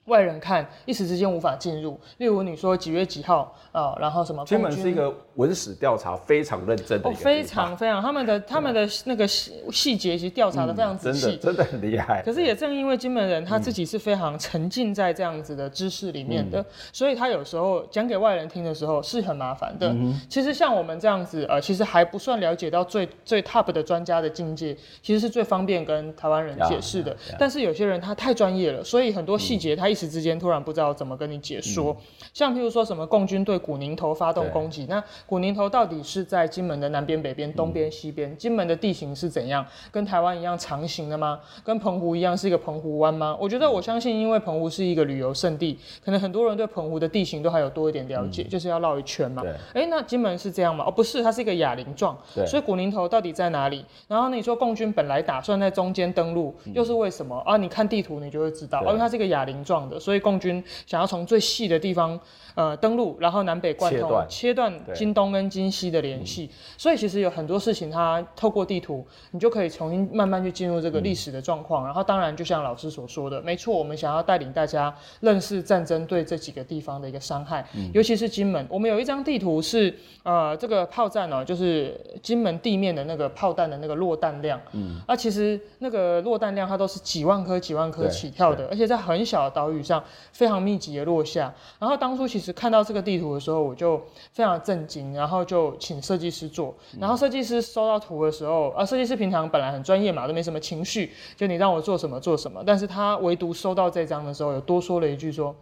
[0.05, 1.99] 外人看一时之间无法进入。
[2.17, 4.45] 例如你说几月几号啊、呃，然后什么？
[4.45, 12.21] 金门是一个文史调查非常认真的一个、哦，非常非常他们的他们的那个细细节其实调查的非常仔细、嗯，真的真的很厉害。
[12.23, 19.87] 可是也正因为金门人他自己是非常沉浸在这样子的知识里面的，嗯、所以他有时候讲给外人听的时候是很麻烦的。
[19.89, 27.15] 嗯、其实像我们这样子呃，其实还不算了解到最最 top 的专家的境界，其实是最方便跟台湾人解释的。
[27.39, 31.95] 但是有些人他太专业了，所以很多细节他一时之间突然不知道怎么跟你解说。
[31.99, 38.35] 嗯、像譬如说什么共军对古宁头发动攻击，那古宁头到底是在金门的南边、北边、东边、西边？
[38.35, 39.65] 金门的地形是怎样？
[39.89, 41.39] 跟台湾一样长形的吗？
[41.63, 43.37] 跟澎湖一样是一个澎湖湾吗？
[43.39, 49.41] 我觉得我相信，因为澎湖是一个旅游胜地，可能很多人对澎湖的地形都还有多一点了解，嗯、就是要绕一圈嘛。
[49.73, 50.83] 哎、欸，那金门是这样吗？
[50.85, 52.17] 哦，不是，它是一个哑铃状。
[52.45, 53.85] 所以古宁头到底在哪里？
[54.09, 57.37] 然后你说共军本来打算在中间登陆，又是为什么？
[57.45, 62.19] 啊，你看地图你就会知道，因为它是一个哑铃状的，所以共军想要从最细的地方。
[62.53, 66.49] 呃，登陆，然后南北贯通，切断金东跟金西的联系。
[66.77, 71.83] 所以其实有很多事情，它透过地图，你就可以重新慢慢去进入这个历史的状况。
[71.83, 78.65] 嗯、然后当然，就像老师所说的，没错，我们想要带领大家认识战争对这几个地方的一个伤害，嗯、尤其是金门。
[78.69, 84.57] 我们有一张地图是，呃，这个炮战哦，就是金门地面的那个炮弹的那个落弹量。
[84.71, 84.99] 嗯。
[85.05, 91.53] 啊，其实那个落弹量它都是几万颗、几万颗起跳的，而且在很小的岛屿上非常密集的落下。
[91.77, 92.31] 然后当初。
[92.31, 96.73] 其实看到这个地图的时候，我就非常震惊，然后就请设计师做。
[96.99, 102.63] 然后设计师收到图的时候，啊，设计师平常本来很专业嘛，都没什么情绪，就你让我做什么做什么。
[102.65, 105.55] 但是他唯独收到这张的时候，有多说了一句说，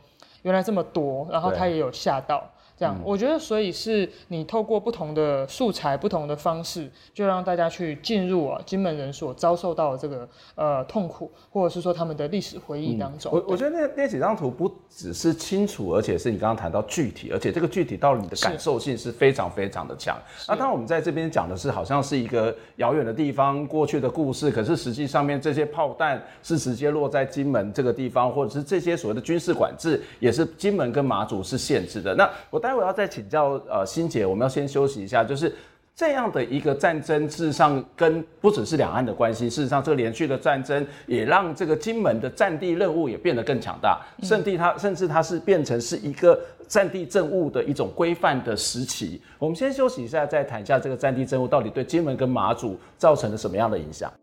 [0.43, 2.43] 原来这么多，然后他也有吓到。
[2.80, 13.34] 这样，我觉得，所以是你透过不同的素材、不同的方式，就让大家去进入啊金门人所遭受到的这个呃痛苦，或者是说他们的历史回忆当中。
[13.34, 20.18] 嗯、我我觉得那那几张图不只是清楚，而且是你刚刚谈到具体，而且这个具体到你的感受性是非常非常的强。
[20.48, 32.15] 那当然我们在这边讲的是好像是一个遥远的地方过去的故事，可是实际上面这些炮弹是直接落在金门这个地方，或者是这些所谓的军事管制也是金门跟马祖是限制的。
[32.15, 35.23] 那我待会要再请教呃欣姐，我们要先休息一下。
[35.23, 35.51] 就是
[35.95, 49.19] 这样的一个战争，事实上跟不只是两岸的关系，事实上这个连续的战争也让这个金门的战地任务也变得更强大，甚至它甚至它是变成是一个战地政务的一种规范的时期。
[49.39, 54.13] 我们先休息一下，再谈一下这个战地政务到底对金门跟马祖造成了什么样的影响。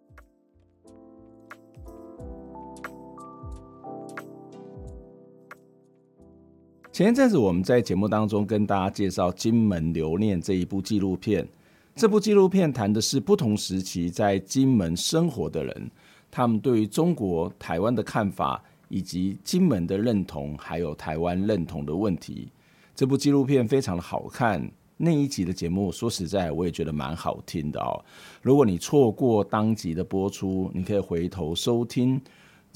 [6.96, 11.46] 前一阵子，我们在节目当中跟大家介绍《金门留念》这一部纪录片。
[11.94, 15.90] 这部纪录片谈的是不同时期在金门生活的人，
[16.30, 22.48] 他们对于中国台湾的看法，以及金门的认同，还有台湾认同的问题。
[22.94, 24.66] 这部纪录片非常的好看。
[24.96, 28.02] 那一集的节目，说实在，我也觉得蛮好听的哦。
[28.40, 32.18] 如果你错过当集的播出，你可以回头收听。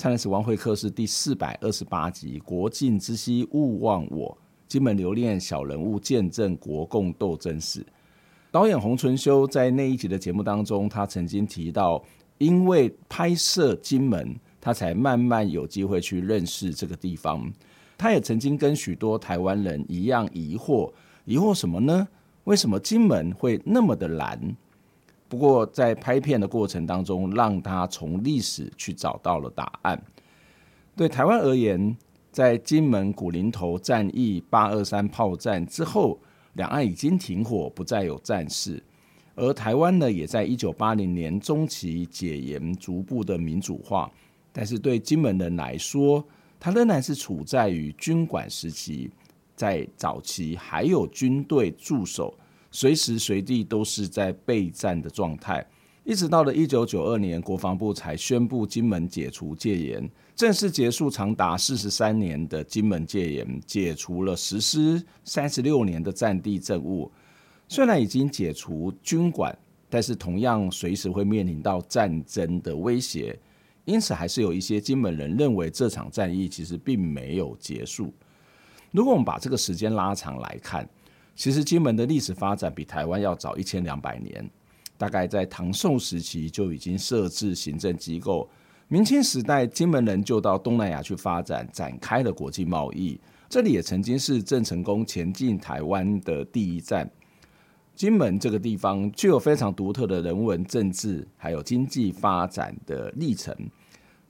[0.00, 4.28] 灿烂时光会客室第四百二十八集《国境之西勿忘我》，
[4.66, 7.84] 金门留恋小人物见证国共斗争史。
[8.50, 12.02] 导演洪淳修在那一集的节目当中，他曾经提到，
[12.38, 17.52] 因为拍摄金门，他才慢慢有机会去认识这个地方。
[17.98, 20.90] 他也曾经跟许多台湾人一样疑惑，
[21.26, 22.08] 疑惑什么呢？
[22.44, 24.40] 为什么金门会那么的蓝？
[25.30, 30.02] 不过，在拍片的过程当中，让他从历史去找到了答案。
[30.96, 31.96] 对台湾而言，
[32.32, 36.18] 在金门古林头战役、八二三炮战之后，
[36.54, 38.82] 两岸已经停火，不再有战事。
[39.36, 44.10] 而台湾呢，也在一九八零年中期解严，逐步的民主化。
[44.52, 46.22] 但是对金门人来说，
[46.58, 49.08] 他仍然是处在于军管时期，
[49.54, 52.36] 在早期还有军队驻守。
[52.70, 55.66] 随时随地都是在备战的状态，
[56.04, 67.10] 一直到了一九九二年，国防部才宣布金门解除戒严，正式结束长达四十三年的金门戒严，解除了实施三十六年的战地政务。
[67.68, 69.56] 虽然已经解除军管，
[69.88, 73.38] 但是同样随时会面临到战争的威胁，
[73.84, 78.12] 因此还是有一些金门人认为这场战役其实并没有结束。
[78.92, 80.88] 如果我们把这个时间拉长来看，
[81.40, 84.46] 其实金门的历史发展比台湾要早一千两百年，
[84.98, 88.46] 大概在唐宋时期就已经设置行政机构。
[88.88, 93.18] 明清时代，金门人就到东南亚去发展，展开了国际贸易。
[93.48, 97.10] 这里也曾经是郑成功前进台湾的第一站。
[97.94, 103.56] 金门这个地方具有非常独特的人文、政治还有经济发展的历程。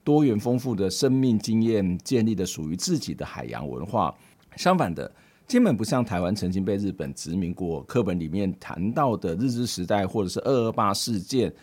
[0.05, 4.15] 多元丰富的生命经验，建立的属于自己的海洋文化。
[4.55, 5.13] 相反的，
[5.51, 11.53] 金门不像台湾曾经被日本殖民过，课本里面谈到的日治时代或者是二二八事件，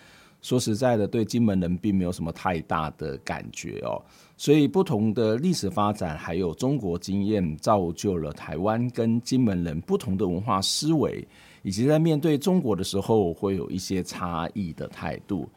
[0.42, 3.98] 说实在的，对金门人并没有什么太大的感觉哦。
[4.36, 11.26] 所以，不同的历史发展还有中国经验，造就了台湾跟金门人不同的文化思维，
[11.62, 15.48] 以及在面对中国的时候会有一些差异的态度。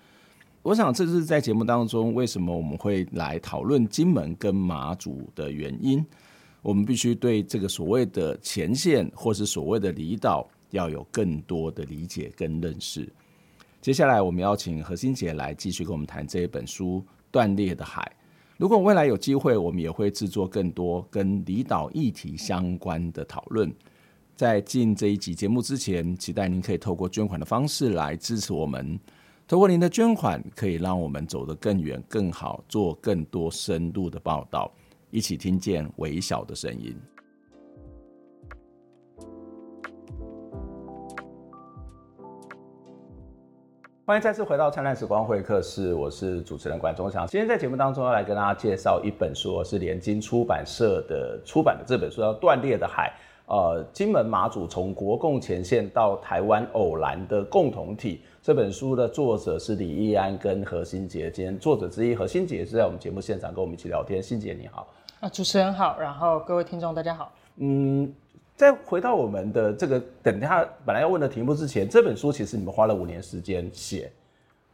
[0.62, 6.06] 我想，这是在节目当中为什么我们会来讨论金门跟马祖的原因。
[6.62, 13.12] 我们必须对这个所谓的前线或是所谓的离岛要有更多的理解跟认识。
[13.82, 18.02] 接下来，我们邀请何欣杰来继续跟我们谈这一本书《断裂的海》。
[18.58, 23.74] 如果未来有机会，我们也会制作更多跟离岛议题相关的讨论。
[24.36, 29.00] 在进这一集节目之前，期待您可以透过捐款的方式来支持我们。
[29.48, 34.72] 透过您的捐款，可以让我们走得更远、更好，做更多深度的报道，
[35.12, 36.96] 一起听见微小的声音。
[44.06, 47.28] 欢迎再次回到灿烂时光会客室，我是主持人管中祥。
[47.28, 53.14] 今天在节目当中要来跟大家介绍一本书，是联经出版社的出版的这本书，叫《断裂的海》。
[53.48, 58.22] 呃，金门马祖从国共前线到台湾偶然的共同体。
[58.42, 64.24] 这本书的作者是李义安跟何欣洁，今天作者之一何欣洁是在我们节目现场跟我们一起聊天。
[64.24, 64.88] 欣洁你好，
[65.22, 67.32] 啊，主持人好，然后各位听众大家好。
[67.58, 68.12] 嗯，
[68.56, 74.12] 在回到我们的这个等一下本来要问的题目之前，这本书其实你们花了五年时间写，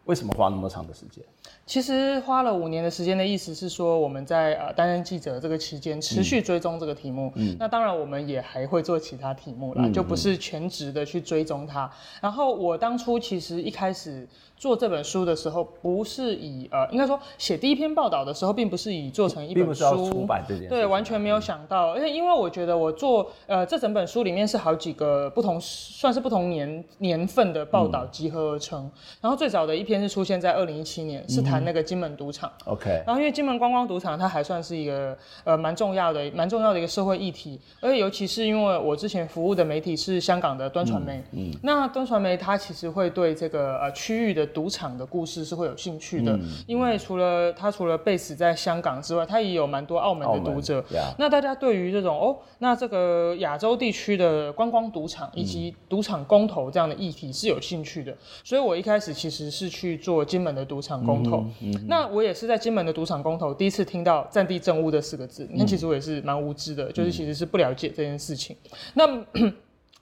[0.05, 1.21] 为什么花那么长的时间？
[1.65, 7.29] 其实花了五年的时间的意思是说，我们在呃担任记者这个期间持续追踪这个题目。
[7.36, 11.91] 嗯，那当然我们也还会做其他题目啦，嗯、就不是全职的去追踪它。
[12.21, 14.25] 然后我当初其实一开始。
[14.58, 21.93] 做这本书的时候，不是以呃，应该说写第一篇报道的时候，并不是以做成一本书，出版这件事，对，完全没有想到。
[21.93, 28.84] 而且因为我觉得我做呃这整本书里面是好几个不同，算是不同年年份的报道集合而成。
[28.84, 28.91] 嗯、
[29.22, 32.52] 然后最早的一篇是出现在二零一七年，是谈那个金门赌场。
[32.65, 33.04] OK、嗯。
[33.06, 50.83] 然后因为金门观光赌场它还算是一个呃蛮重要的、蛮重要的一个社会议题，而且尤其是因为我之前服务的媒体是香港的端传媒，嗯，嗯那端传媒它其实会对这个呃区域的赌场的故事是会有兴趣的，嗯、因为除了他除了 base 在香港之外，他也有蛮多澳门的读者。
[51.17, 61.45] 那大家对于这种哦，那这个亚洲地区的观光赌场以及赌场公投这样的议题是有兴趣的，嗯、所以我一开始其实是去做金门的赌场公投。
[61.88, 68.55] 那我也是在金门的赌场公投第一次听到“战地政务”这四个字，那、嗯、其实我也是蛮无知的，就是其实是不了解这件事情。
[68.95, 69.51] 嗯、那。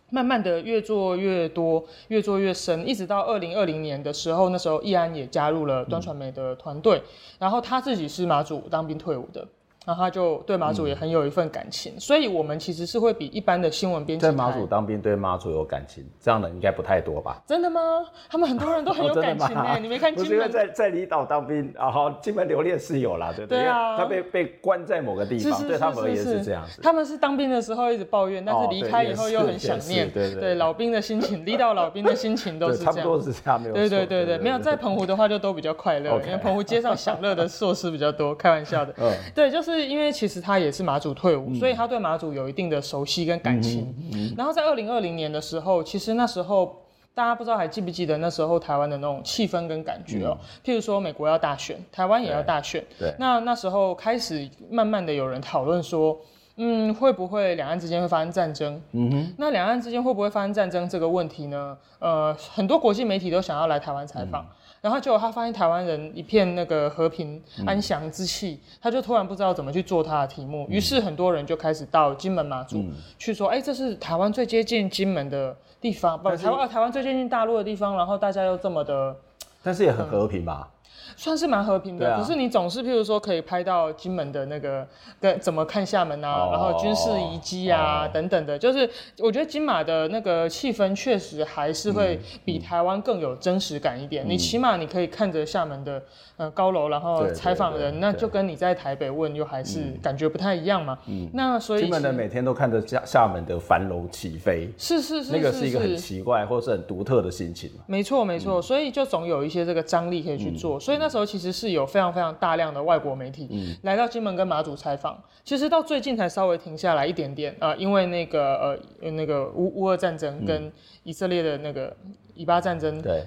[0.09, 7.01] 慢慢的越做越多，越做越深，一直到二零二零年的时候，那时候易安也加入了端传媒的团队，
[7.39, 9.47] 然后他自己是马祖当兵退伍的。
[9.85, 17.41] 然后他就对马祖也很有一份感情，嗯、所以我们其实是会比一般的新闻编辑在马祖当兵对马祖有感情，这样的应该不太多吧？
[17.45, 17.81] 真的吗？
[18.29, 20.25] 他们很多人都很有 感情哎、欸，哦、你没看 金门？
[20.25, 23.59] 不是因为在在离岛当兵，然后金门留恋是有啦，对不对？
[23.59, 26.81] 对啊，他被被关在某个地方，是是是是是对他们而言是这样子。
[26.81, 38.93] 他们是当兵的时候一直抱怨，但是离开以后又很想念，对对对，老兵的心情，离岛老兵的心情都是这样，差不多是这样，没有对对对对，没有在澎湖的话就都比较快乐，因为澎湖街上享乐的 硕士比较多，开玩笑的。
[38.97, 40.55] 嗯，对，就是因为其实他。
[40.55, 43.93] 也是马祖退伍，所以他对马祖有一定的熟悉跟感情。
[44.37, 46.81] 然后在二零二零年的时候，其实那时候
[47.13, 50.37] 大家不知道还记不记得那时候台湾的那种气氛跟感觉哦。
[50.41, 52.83] 嗯、譬如说美国要大选，台湾也要大选。
[52.97, 53.09] 对。
[53.09, 56.17] 对那那时候开始慢慢的有人讨论说，
[56.55, 58.81] 嗯，会不会两岸之间会发生战争？
[58.93, 59.33] 嗯哼。
[59.37, 61.77] 那两岸之间会不会发生战争这个问题呢？
[61.99, 64.41] 呃，很多国际媒体都想要来台湾采访。
[64.41, 64.47] 嗯
[64.85, 79.15] 然后结果他发现台湾人一片那个和平安详之气，嗯、他就突然不知道怎么去做他的题目，于、嗯、是很多人就开始到金门马祖、嗯、去说，哎，这是台湾最接近金门的地方，不是台湾台湾最接近大陆的地方，然后大家又这么的，
[79.63, 80.69] 但是也很和平吧。
[81.15, 84.85] 嗯算是蛮和平的，可是你总是譬如说可以拍到金门的那个
[85.19, 94.25] 跟怎么看厦门啊，然后军事遗迹啊等等的，就是我觉得金马的那个气氛确实还是会比台湾更有真实感一点。
[94.27, 96.03] 你起码你可以看着厦门的
[96.35, 100.97] 呃高楼，然后采访人，那就跟你在台北问又还是感觉不太一样嘛。
[101.07, 101.29] 嗯。
[101.33, 107.71] 那所以金门人每天都看着厦厦门的繁荣起飞，是是是，那个是一个很奇怪或是很独特的心情。
[107.87, 120.71] 没错没错，所以就总有一些这个张力可以去做，所以那时候其实是有非常非常大量的外国媒体来到金门跟马祖采访，其实到最近才稍微停下来一点点啊，因为那个呃那个乌乌俄战争跟
[121.03, 121.95] 以色列的那个
[122.35, 123.23] 以巴战争对。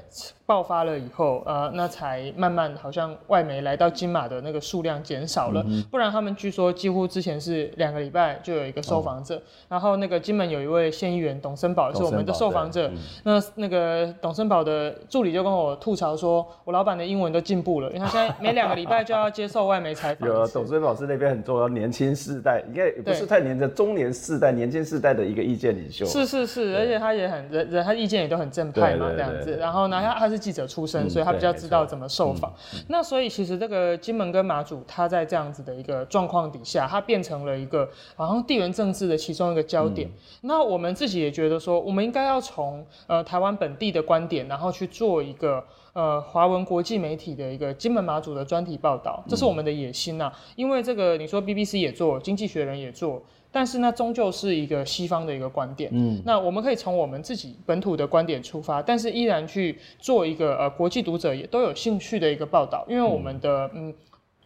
[0.46, 20.26] 爆发了以后，呃，那才慢慢好像外媒来到金马的那个数量减少了，嗯、不然他们据说几乎之前是两个礼拜就有一个受访者，嗯、然后那个金门有一位县议员董森堡是我们的受访者，嗯、那那个董森宝的助理就跟我吐槽说，我老板的英文都进步了，因为他现在每两个礼拜就要接受外媒采访。
[20.32, 26.06] 有董森宝是那边很重要，年轻世代应该也不是太年的中年世代、年轻世代的一个意见领袖。
[26.06, 29.56] 是是是，而且他也很人人，他意见也都很正派嘛，这样子。
[29.56, 32.52] 然后呢，他他是记者出身，所以他比较知道怎么受访。
[32.88, 40.10] 那所以其实这个金门跟马祖，他在这样子的一个状况底下，它变成了一个好像地缘政治的其中一个焦点。
[40.42, 50.32] 那我们自己也觉得说，我们应该要从呃台湾本地的观点，然后去做一个呃华文国际媒体的一个金门马祖的专题报道，这是我们的野心呐。
[50.56, 53.22] 因为这个你说 BBC 也做，经济学人也做。
[53.50, 55.90] 但是呢，终究是一个西方的一个观点。
[55.92, 63.94] 嗯，那我们可以从我们自己本土的观点出发，但是依然去做一个呃国际读者也都有兴趣的一个报道，因为我们的嗯。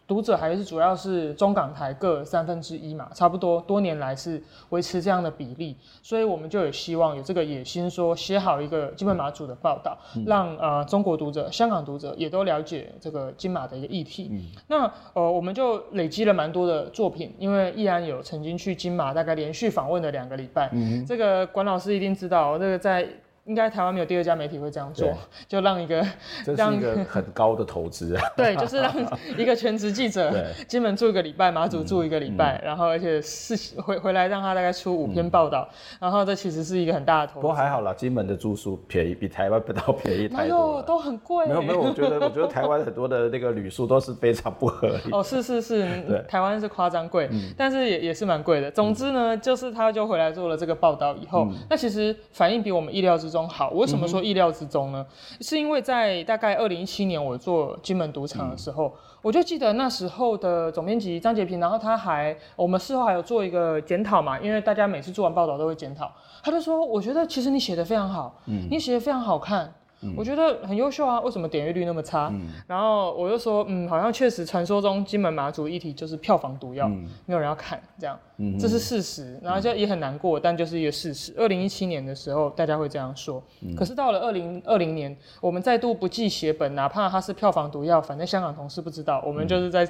[0.05, 14.29] 读者还是主要是中港台各三分之一嘛，差不多多年来是维持这样的比例，所以我们就有希望有这个野心，说写好一个金门马祖的报道，嗯、让呃中国读者、香港读者也都了解这个金马的一个议题。
[14.31, 20.69] 嗯、那呃我们就累积了蛮多的作品，因为依然有曾经去金马大概连续访问了两个礼拜，
[21.07, 23.07] 这个管老师一定知道，这个在。
[23.45, 25.11] 应该台湾没有第二家媒体会这样做，
[25.47, 26.01] 就让一个
[26.45, 28.23] 这是一个 很高的投资啊。
[28.37, 28.93] 对，就是让
[29.37, 30.31] 一个全职记者，
[30.67, 35.67] 金门住一个礼拜，马祖住一个礼拜，然后而且是回回来让他大概出五篇报道，
[35.99, 37.39] 然后这其实是一个很大的投资。
[37.41, 40.81] 不过还好啦，金门的住宿便宜，比台湾不到便宜太多。
[40.83, 41.45] 都很贵。
[41.47, 45.11] 没有没有，我觉得我觉得台湾很多的那个旅宿都是非常不合理。
[45.11, 48.71] 哦，是是是，台湾是夸张贵，但是也也是蛮贵的。
[48.71, 55.05] 总之呢，就是他就回来做了这个报道以后，那其实反应比我们意料之中好，为什么说意料之中呢？
[55.41, 66.11] 是因为在大概二零一七年我做金门赌场的时候，我就记得那时候的总编辑张杰平，然后他还我们事后还有做一个检讨嘛，因为大家每次做完报道都会检讨，
[66.43, 69.73] 他就说，我觉得其实你写的非常好，你写的非常好看。
[70.15, 72.29] 我觉得很优秀啊，为什么点阅率那么差？
[72.33, 79.39] 嗯、然后我就说，嗯，好像确实传说中金门马祖议题就是票房毒药，嗯、没有人要看，这样，嗯、这是事实。
[79.41, 81.33] 然后就也很难过，但就是一个事实。
[81.37, 89.87] 二零一七年的时候，大家会这样说，嗯、可是到了二零二零年，我们再度不计血本，哪怕它是票房毒药，反正香港同事不知道，我们就是在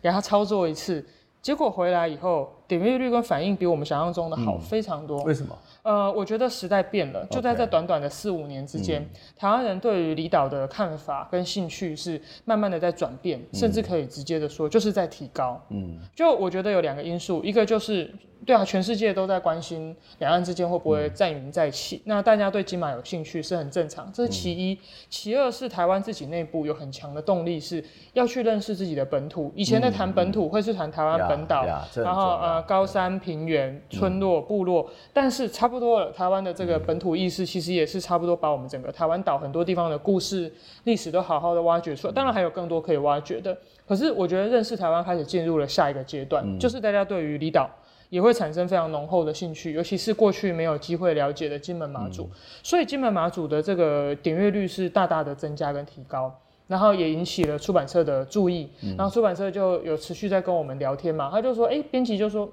[0.00, 1.04] 给他操作一次，
[1.40, 5.20] 结果回来以后，点阅率跟反应比我们想象中的好非常多。
[5.22, 5.56] 嗯、为什么？
[5.82, 15.60] 呃，我觉得时代变了，就在这短短的四五年之间，嗯、台湾人对于离岛的看法跟兴趣是慢慢的在转变，嗯、甚至可以直接的说，就是在提高。
[15.70, 18.10] 嗯，就我觉得有两个因素，一个就是。
[18.44, 24.74] 对啊，全世界都在关心两岸之间会不会再云再起，嗯、那大家对金马有兴趣是很正常，这是其一。
[24.74, 24.78] 嗯、
[25.08, 27.82] 其二是台湾自己内部有很强的动力，是
[28.14, 29.52] 要去认识自己的本土。
[29.54, 31.64] 以前在谈本土，会是谈台湾本岛，
[31.96, 40.52] 嗯、然后呃高山平原、村落、部落，嗯、但是差不多了，台湾的这个本土意识其实也是差不多把我们整个台湾岛很多地方的故事、
[40.84, 42.12] 历史都好好的挖掘出来。
[42.12, 47.70] 当然还有更多可以挖掘的，可是我觉得认识台湾开始进入了下一个阶段，嗯、就是大家对于离岛。
[48.12, 52.30] 也会产生非常浓厚的兴趣，尤其是过去没有机会了解的金门马祖，嗯、
[52.62, 56.30] 所以金门马祖的这个点阅率是大大的增加跟提高，
[56.66, 62.46] 然后也引起了出版社的注意，嗯、然后出版社就有持续在跟我们聊天嘛，他就说，哎，编辑就说，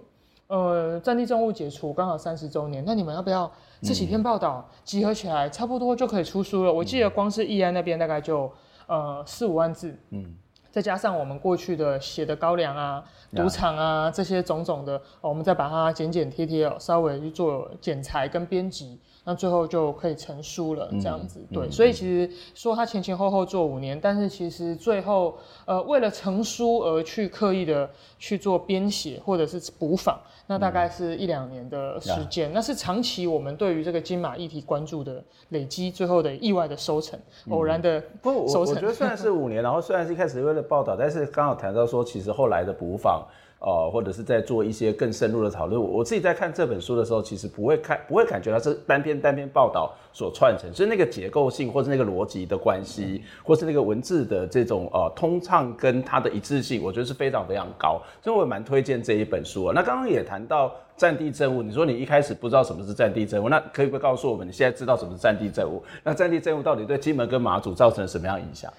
[0.48, 3.52] 呃，战地政务解除刚好三十周年，那你们要不要
[3.82, 4.66] 这几篇报道？
[4.86, 6.72] 集合起来，差不多就可以出书了？
[6.72, 8.50] 我记得光是易安那边大概就
[8.88, 10.34] 呃四五万字，嗯。
[10.72, 13.04] 再加上我们过去的写的高粱啊、
[13.36, 19.00] 赌场啊这些种种的，哦、我们再把它剪剪贴贴，稍微去做剪裁跟编辑。
[19.24, 38.18] 那最后就可以成书了，这样子，嗯、对，嗯、所以其实说他前前后后做五年，但是其实最后呃为了成书而去刻意的去做编写或者是补访，那大概是一两年的时间，嗯、那是长期我们对于这个金马议题关注的累积，最后的意外的收成，嗯、偶然的收成。
[38.22, 43.28] 不，我我觉得虽然是 五年，然后虽然是一开始为了报道，但是刚好谈到说，其实后来的补访。
[43.60, 45.82] 呃，或者是在做一些更深入的讨论。
[45.82, 58.02] 我自己在看这本书的时候，其实不会看，不会感觉到是单篇单篇报道所串成，所以那个结构性，或是那个逻辑的关系，或是那个文字的这种呃通畅跟它的一致性，我觉得是非常非常高。
[58.22, 59.74] 所以我也蛮推荐这一本书啊。
[59.76, 60.72] 那刚刚也谈到。
[61.00, 65.82] 战地政务，你说你一开始不知道什么是战地政务，那可以不可以告诉我们，你现在知道什么是战地政务？
[66.04, 68.70] 那战地政务到底对金门跟马祖造成了什么样影响？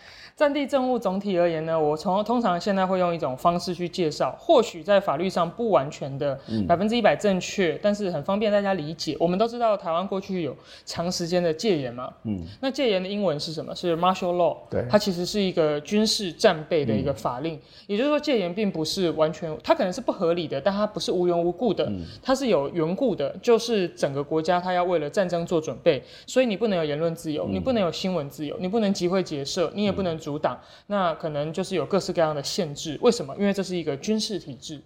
[0.40, 9.14] 战地政务总体而言呢，我从通常现在会用一种方式去介绍，或许在法律上不完全的百分之一百正确，嗯、但是很方便大家理解。
[9.20, 13.76] 我们都知道台湾过去有长时间的戒严嘛，嗯，那戒严的英文是什么？
[13.76, 17.56] 是 martial law，对，它其实是一个军事战备的一个法令。
[17.56, 30.54] 嗯、也就是说，戒严并不是完全，它可能是不合理的，但它不是无缘无故的，嗯、它是有缘故的，就是整个国家它要为了战争做准备，所以你不能有言论自由，嗯、你不能有新闻自由，你不能集会结社，你也不能阻挡。
[30.54, 33.34] 嗯那可能就是有各式各样的限制，为什么？
[33.38, 34.80] 因为这是一个军事体制。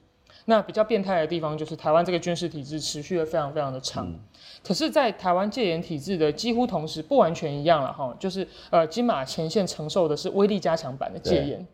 [0.47, 4.07] 那比较变态的地方就是台湾这个军事体制持续了非常非常的长。
[4.07, 4.19] 嗯、
[4.63, 11.67] 可是，在台湾戒严体制的几乎同时，不完全一样了哈，就是呃金马前线承受的是威力加强版的戒严。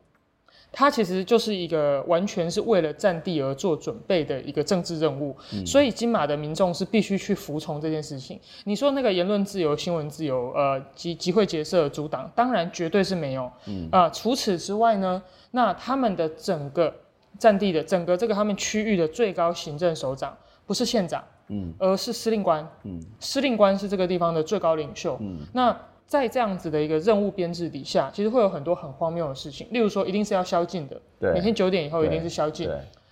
[0.72, 8.38] 它其实就是一个完全是为了战地而做准备的一个政治任务，嗯、所以金马的民众是必须去服从这件事情。
[8.64, 13.50] 你说那个言论自由、新闻自由，呃，集集会结社阻挡，当然绝对是没有。
[13.66, 16.94] 嗯啊、呃，除此之外呢，那他们的整个
[17.38, 25.76] 战地的整个这个他们区域的最高行政首长不是县长，嗯，而是司令官，嗯，司令官是这个地方的最高领袖，嗯，那。
[26.10, 32.68] 在这样子的一个任务编制底下，其实会有很多很荒谬的事情，例如说，一定是要宵禁的，对每天九点以后一定是宵禁。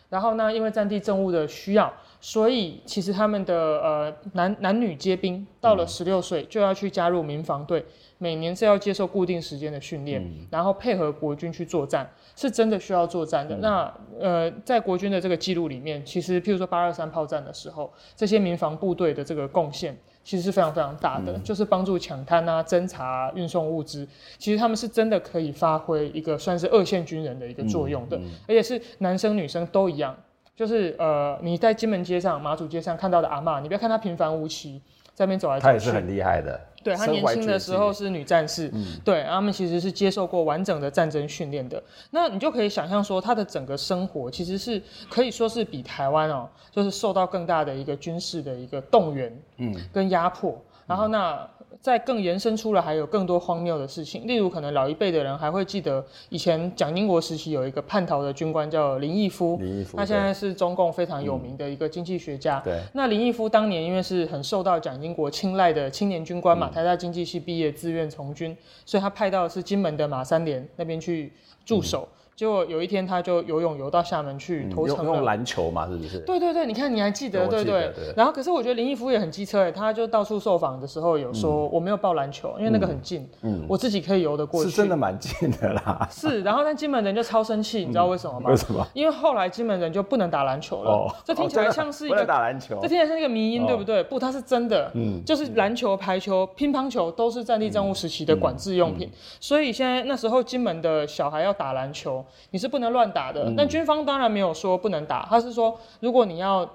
[0.09, 7.85] 然后呢，因为战地政务的需要，所以其实他们的呃男男女皆兵到了十六岁就要去加入民防队，
[8.17, 13.55] 每年是要接受固定时间的训练，嗯、然后配合国军去作战，是真的需要作战的。
[13.55, 19.97] 嗯、那呃，在国军的这个记录里面，其实譬如说八二三炮战的时候，这些民防部队的这个贡献。
[20.29, 24.07] 其实是非常非常大的，嗯、就是帮助抢滩啊、侦查、啊、运送物资。
[24.37, 30.15] 其实他们是真的可以发挥一个算是二线军人的一个作用的，嗯嗯、而且是男生女生都一样。
[30.55, 34.83] 就是呃，你在金门街上、马祖街上看到的阿妈，你不要看她平凡无奇，
[35.15, 36.61] 在那边走来走去，她也是很厉害的。
[36.89, 41.83] 对，她年轻的时候是女战士，嗯、对，他们其实是接受过完整的战争训练的。
[42.11, 44.81] 那你就可以想象说，她的整个生活其实是
[45.11, 50.53] 可以说是比台湾哦，就是受到更大的一个军事的一个动员，嗯，跟压迫。
[50.53, 51.49] 嗯、然后那。
[51.81, 54.27] 再更延伸出来，还有更多荒谬的事情。
[54.27, 62.61] 例如，可能老一辈的人还会记得，以前蒋经国时期有一个叛逃的军官叫林毅夫，林毅夫，他现在是中共非常有名的一个经济学家。
[62.61, 71.33] 对，那林毅夫当年因为是很受到蒋经国青睐的青年军官嘛，嗯、台大经济系毕业，自愿从军，所以他派到的是金门的马三连那边去
[71.65, 72.07] 驻守。
[72.13, 75.05] 嗯结果有一天，他就游泳游到厦门去投诚了。
[75.17, 76.21] 用篮球嘛，是不是？
[76.21, 77.93] 对对对，你看你还记得，对对。
[78.17, 84.71] 然后，可是我觉得林毅夫也很机车哎，他就到处受访的时候有说，我没有报篮球，因为那个很近，嗯，我自己可以游得过去。
[84.71, 86.09] 是真的蛮近的啦。
[86.13, 88.51] 是，然后但金门人就超生气，你知道为什么吗？
[88.55, 88.87] 为什么？
[88.95, 91.13] 因为后来金门人就不能打篮球了。
[91.25, 94.01] 这听起来像是一个打篮球，这听起来像一个迷因，对不对？
[94.05, 94.89] 不，它是真的。
[94.95, 99.11] 嗯，就是篮球、排球、乒乓球都是战地政务时期的管制用品，
[99.41, 103.09] 所以现在那时候金门的小孩要打篮球，你是不能乱。
[103.09, 106.69] 打的，但军方当然没有说不能打，他是说，如果你要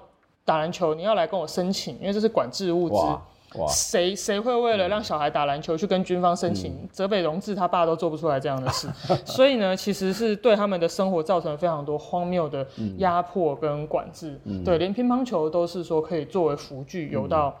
[0.44, 2.96] 打篮球，你要来跟我申请，因为这是管制物资。
[2.96, 6.76] 哇，谁谁会为了让小孩打篮球去跟军方申请？
[6.90, 8.88] 泽、嗯、北荣治他爸都做不出来这样的事，
[9.24, 12.66] 所以呢，其实是对他们的生活造成非常多荒谬的
[12.98, 14.36] 压迫跟管制。
[14.44, 17.54] 嗯、对，连乒乓球都是说可以作为辅具游到。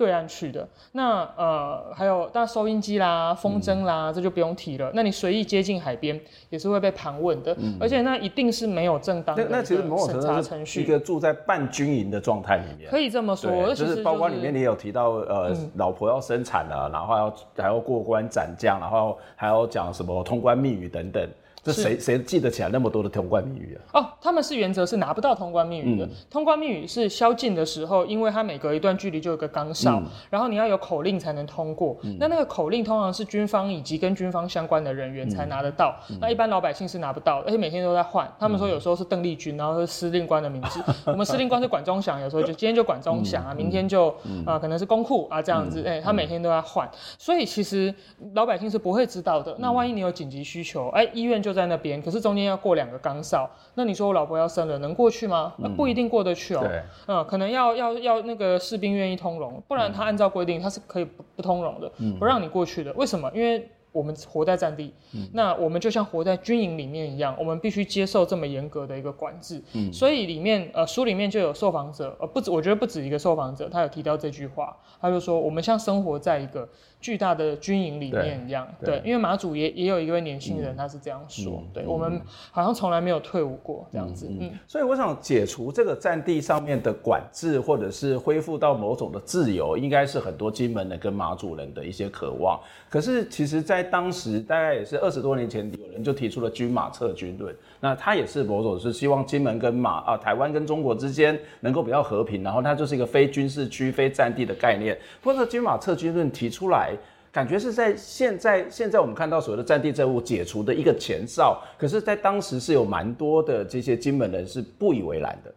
[0.00, 4.90] 对岸去的那呃还有但收音机啦、风筝啦，嗯、这就不用提了。
[4.94, 10.80] 那你随意接近海边也是会被盘问的，嗯、而且那一定是没有正当的那其实审查程序。
[10.80, 13.50] 一个住在半军营的状态里面，可以这么说。
[13.50, 21.28] 对就是包括里面你有提到呃，嗯、老婆要生产了，然后要还要过关斩将，然后还要讲什么通关密语等等。
[21.62, 24.00] 这谁谁记得起来那么多的通关密语啊？
[24.00, 26.06] 哦，他们是原则是拿不到通关密语的。
[26.06, 31.96] 嗯、通关密语是宵禁的时候，因为它每隔一段距离就有个岗哨，嗯、然后你要有口令才能通过。
[32.02, 38.30] 嗯、那那个口令通常是军方以及跟军方相关的人员才拿得到，嗯、那一般老百姓是拿不到，而且每天都在换。
[38.38, 40.82] 他们说有时候是邓丽君，然后是司令官的名字。
[41.04, 44.08] 我们司令官是管中祥，有时候就今天就管中祥啊，明天就
[44.46, 45.82] 啊、可能是公库啊这样子。
[45.86, 47.94] 哎、他每天都在换，所以其实
[48.34, 49.54] 老百姓是不会知道的。
[49.58, 52.30] 那万一你有紧急需求，哎、欸，医院就在那边，可是中。
[52.30, 55.52] 间要过两个岗哨，那你说我老婆要生了，能过去吗？
[55.58, 56.60] 那不一定过得去哦。
[56.62, 62.92] 对嗯，可能要要要那个士兵愿意通融，不然他按照规定他是可以不不通融的，不让你过去的。
[62.94, 63.30] 为什么？
[63.34, 69.60] 因为我们活在战地，嗯、那我们就像活在军营里面一样，我们必须接受这么严格的一个管制。
[69.74, 76.68] 嗯，所以里面呃书里面就有受访者，呃不止，我觉得不止一个受访者，他有提到这句话，他就说我们像生活在一个
[77.00, 78.66] 巨大的军营里面一样。
[78.84, 82.20] 对，因为马祖也也有一位年轻人，他是这样说：对我们
[82.50, 84.28] 好像从来没有退伍过这样子。
[84.28, 92.60] 嗯，所以我想解除这个战地上面的管制，或者是恢复到某种的自由，应该是很多金门人跟马祖人的一些渴望。
[92.88, 97.54] 可是其实，在当时大概也是二十多年前，有人就提出了军马撤军论。
[97.80, 104.98] 那他也是某种是希望金门跟马啊，台湾跟中国之间能够比较和平，然后它就是一个非军事区、非战地的概念。
[105.22, 106.89] 不过，军马撤军论提出来，
[107.32, 115.54] 感觉是在现在现在我们看到所谓的战地政务解除的一个前哨，可是，在当时是有蛮多的这些金门人是不以为然的。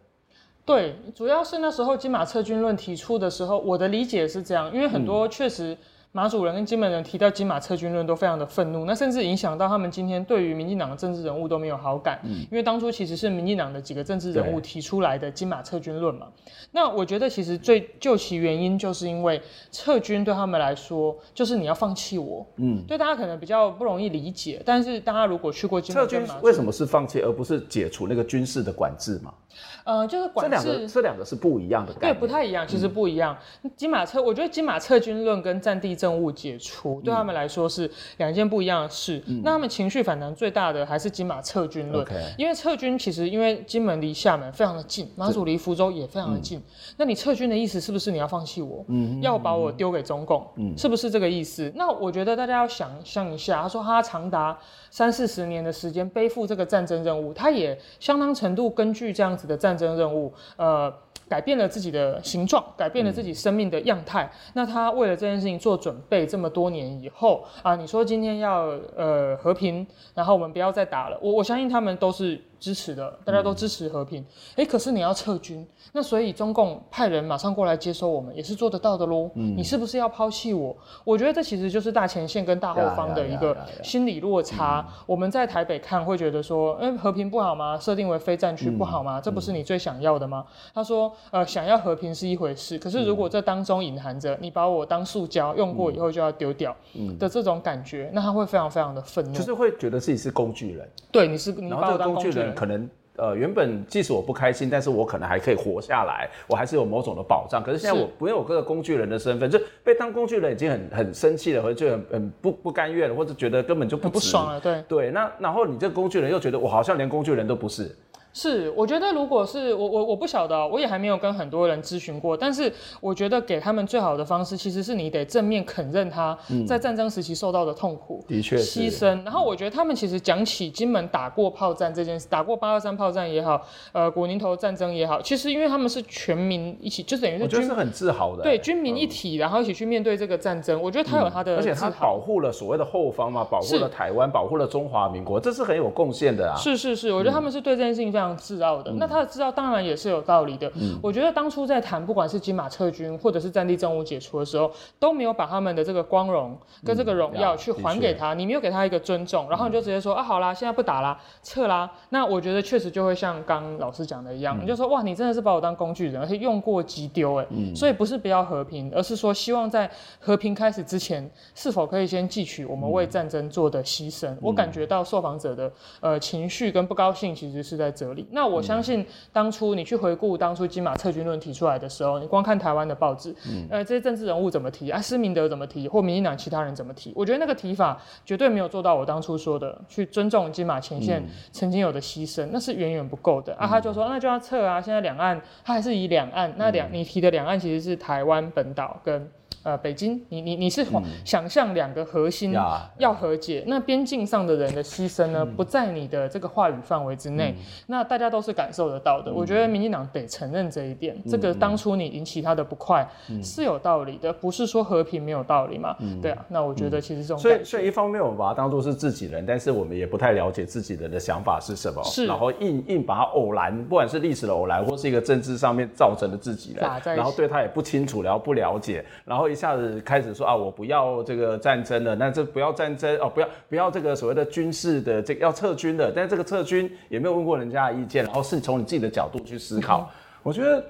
[0.64, 5.76] 对，主要是那时候金马撤军论提出的时候，我的理解是这样，因为很多确实。
[6.16, 16.28] 马祖人跟金门人提到金马撤军论都非常的愤怒，那甚至影响到他们今天对于民进党的政治人物都没有好感，嗯，因为当初其实是民进党的几个政治人物提出来的金马撤军论嘛。
[16.70, 19.42] 那我觉得其实最究其原因，就是因为
[19.72, 29.34] 撤军对他们来说就是你要放弃我，嗯，对大家可能比较不容易理解，但是大家如果去过金马，撤军为什么是放弃而不是解除那个军事的管制嘛？
[29.82, 33.36] 呃，就是管制，这两个这两个是不一样的概念，对，不太一样，其实不一样。
[33.62, 39.22] 嗯、金马撤，我觉得金马撤军论跟战地政务解除、嗯、对他们来说是两件不一样的事。
[39.26, 46.58] 嗯、那他们情绪反弹最大的还是金马撤军论，嗯、因为撤军其实因为金门离厦门非常的近，马祖离福州也非常的近。
[46.58, 46.62] 嗯、
[46.98, 48.84] 那你撤军的意思是不是你要放弃我？
[48.88, 50.46] 嗯，要把我丢给中共？
[50.56, 51.72] 嗯，是不是这个意思？
[51.74, 54.58] 那我觉得大家要想象一下，他说他长达
[54.94, 59.96] 三四十年的时间背负这个战争任务，他也相当程度根据这样子的战争。
[59.96, 60.92] 任务，呃，
[61.28, 64.22] 改变了自己的形状，改变了自己生命的样态。
[64.22, 69.84] 嗯、那他为了这件事情做准备，这么多年以后啊，你说今天要呃和平，
[70.14, 72.40] 然后我们不要再打了，我我相信他们都是。
[72.58, 74.24] 支持的，大家都支持和平。
[74.56, 79.30] 哎、嗯，可是你要撤军，那所以中共派人马上过来接收我们，也是做得到的喽。
[79.34, 80.76] 嗯，你是不是要抛弃我？
[81.04, 84.86] 我觉得这其实就是大前线跟大后方的一个心理落差。
[85.06, 87.78] 我们在台北看会觉得说，哎，和平不好吗？
[87.78, 89.18] 设定为非战区不好吗？
[89.18, 90.44] 嗯、这不是你最想要的吗？
[90.72, 96.74] 他说，呃，想要和平是一回事，可是如果这当中隐含着你把我当塑胶用过以后就要丢掉
[97.18, 100.88] 的这种感觉，那他会非常非常的愤怒，就是会觉得自己是工具人。
[101.10, 102.53] 对，你是你把我当工具人。
[102.54, 107.62] 可能呃，原本即使我不开心，但是我可能还可以活下来，我还是有某种的保障。
[107.62, 114.60] 可是现在我不用我这个工具人的身份，就被当工具人已经很很生气了，或者就很很不不甘愿了，或者觉得根本就不不爽了。
[114.60, 117.94] 对对，那然后你这个工具人又觉得我好像连工具人都不是。
[118.34, 122.70] 是，我觉得如果是我我我不晓得，我也还没有跟很多人咨询过，但是
[123.00, 129.22] 我觉得给他们最好的方式，其实是你得正面肯认他在战争时期受到的痛苦、的确牺牲。
[129.24, 140.82] 然后我觉得他们其实讲起金门打过炮战这件事，打过八二三炮战也好，呃，古宁头战争也好，其实因为他们是全民一起，就等于是军，我觉得是很自豪的，对，军民一体，然后一起去面对这个战争。
[140.82, 146.56] 我觉得他有他的，而且他保护了所谓的后方嘛，保护了台湾，保护了中华民国，这是很有贡献的啊。
[146.56, 148.92] 是是是，我觉得他们是对这件事情非常自傲的。
[148.92, 150.70] 那他的自傲当然也是有道理的。
[150.76, 154.70] 嗯，我觉得当初在谈不管是金马撤军或者是战地政务解除的时候，
[155.00, 161.90] 都没有把他们的这个光荣跟这个荣耀去还给他，你没有给他一个尊重，然后你就直接说啊，好啦，现在不打啦，撤啦。
[162.10, 167.46] 那我觉得确实就会像刚老师讲的一样，你就说哇，你真的是把我当工具人，而且用过即丢哎。
[167.50, 174.32] 嗯，所以不是不要和平，而是说希望在和平开始之前，是否可以先记取我们为战争做的牺牲。
[174.40, 178.13] 我感觉到受访者的呃情绪跟不高兴其实是在这里。
[178.30, 179.06] 那我相信。
[179.32, 185.00] 当初你去回顾当初金马策军论提出来的时候，你光看台湾的报纸，嗯、呃，这些政治人物怎么提啊？
[185.00, 187.12] 施明德怎么提，或民进党其他人怎么提？
[187.16, 193.66] 我觉得那个提法绝对没有做到我当初说的去尊重金马前线曾经有的牺牲，嗯、那是远远不够的啊！
[193.66, 194.80] 他就说那就要撤啊！
[194.80, 199.28] 现在两岸他还是以两岸，那两你提的两岸其实是台湾本岛跟。
[199.64, 200.86] 呃，北京，你你你是
[201.24, 202.54] 想象两个核心
[202.98, 209.30] 要和解，嗯、那边境上的人的牺牲呢，嗯、不在你的这个话语范围之内，嗯、那大家都是感受得到的。
[209.30, 213.08] 嗯、我觉得民进党得承认这一点，嗯、这个当初你引起他的不快
[213.42, 215.96] 是有道理的，不是说和平没有道理嘛？
[216.00, 240.84] 嗯、对啊，那我觉得其实这种，所以所以一方面我们把它当做是自己人，但是我们也不太了解自己人的想法是什么，是，然后硬硬把它偶然，不管是历史的偶然，或是一个政治上面造成的自己人，然后对他也不清楚，然后不了解，然后一下子开始说啊，我不要这个战争了，那这不要战争哦，不要不要这个所谓的军事的这个要撤军的，但是这个撤军也没有问过人家的意见，然后是从你自己的角度去思考，嗯、我觉得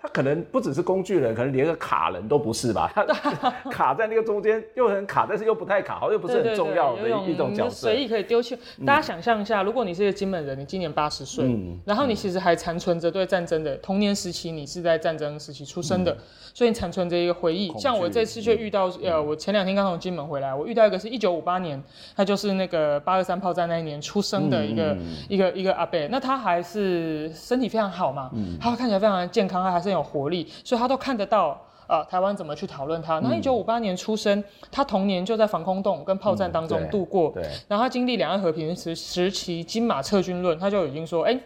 [0.00, 2.92] 他可能不只是工具人，可能连个卡人都不是吧？
[2.94, 3.04] 他
[3.68, 7.88] 卡在那个中间，又很卡，但是又不太卡，好像又不是很重要的一种角色。
[7.88, 8.56] 随意可以丢弃。
[8.86, 11.44] 大家想象一下，如果你是一个金门人，你今年八十岁，
[11.84, 16.16] 然后你其实还残存着对战争的童年时期，你是在战争时期出生的，
[16.54, 17.76] 所以你残存着一个回忆。
[17.76, 21.82] 像我这次就遇到，呃，我前两天刚从金门回来，我遇到一个是一九五八年，
[22.14, 24.96] 他就是那个八二三炮战那一年出生的一个
[25.28, 28.30] 一个一个阿伯，那他还是身体非常好嘛，
[28.60, 30.46] 他看起来非常的健康，他还是很有活力。
[30.62, 31.48] 所以他都看得到
[31.86, 33.18] 啊、呃，台湾怎么去讨论他。
[33.20, 37.30] 那一九五八年出生，他童年就在防空洞跟炮战当中度过。
[37.32, 37.42] 对。
[37.66, 41.40] 然后他经历两岸和平时时期金马撤军论，他就已经说，哎、欸。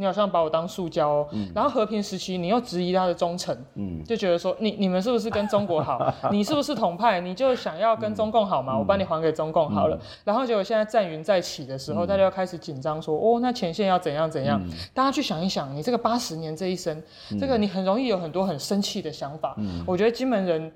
[0.00, 6.10] 你好像把我当塑胶、哦，嗯、然后和平时期你又质疑他的忠诚，嗯、就觉得说你你们是不是跟中国好？
[6.32, 7.20] 你是不是统派？
[7.20, 8.72] 你就想要跟中共好吗？
[8.72, 9.96] 嗯、我帮你还给中共好了。
[9.96, 14.58] 嗯、然后结果现在战云再起的时候，嗯、大家又开始紧张说，哦，那前线要怎样怎样？
[14.64, 16.96] 嗯、大家去想一想，你这个八十年这一生，
[17.30, 19.54] 嗯、这个你很容易有很多很生气的想法。
[19.58, 20.72] 嗯、我觉得金门人。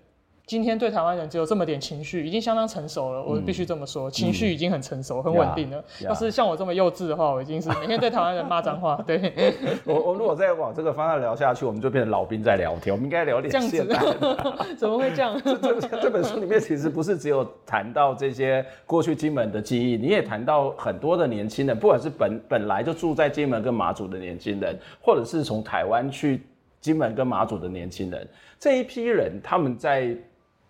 [0.47, 3.23] 今天对台湾人只有这么点情绪，已经相当成熟了。
[3.23, 5.83] 我必须这么说，情绪已经很成熟、很稳定了。
[6.03, 9.03] 要是像我这么幼稚的话，我已经是 每天对台湾人骂脏话。
[9.07, 9.33] 对，
[9.87, 12.95] 我我如果再往这个方向聊下去，我们就变成老兵在聊天。
[12.95, 13.99] 我们应该聊点现代。
[14.77, 15.41] 怎么会这样？
[15.43, 26.43] 这这这本书里面其实不是只有谈到这些过去金门的记忆，你也谈到很多的年轻人，不管是本本来就住在金门跟马祖的年轻人，或者是从台湾去
[26.83, 28.29] 金门跟马祖的年轻人，
[28.61, 30.15] 这一批人他们在。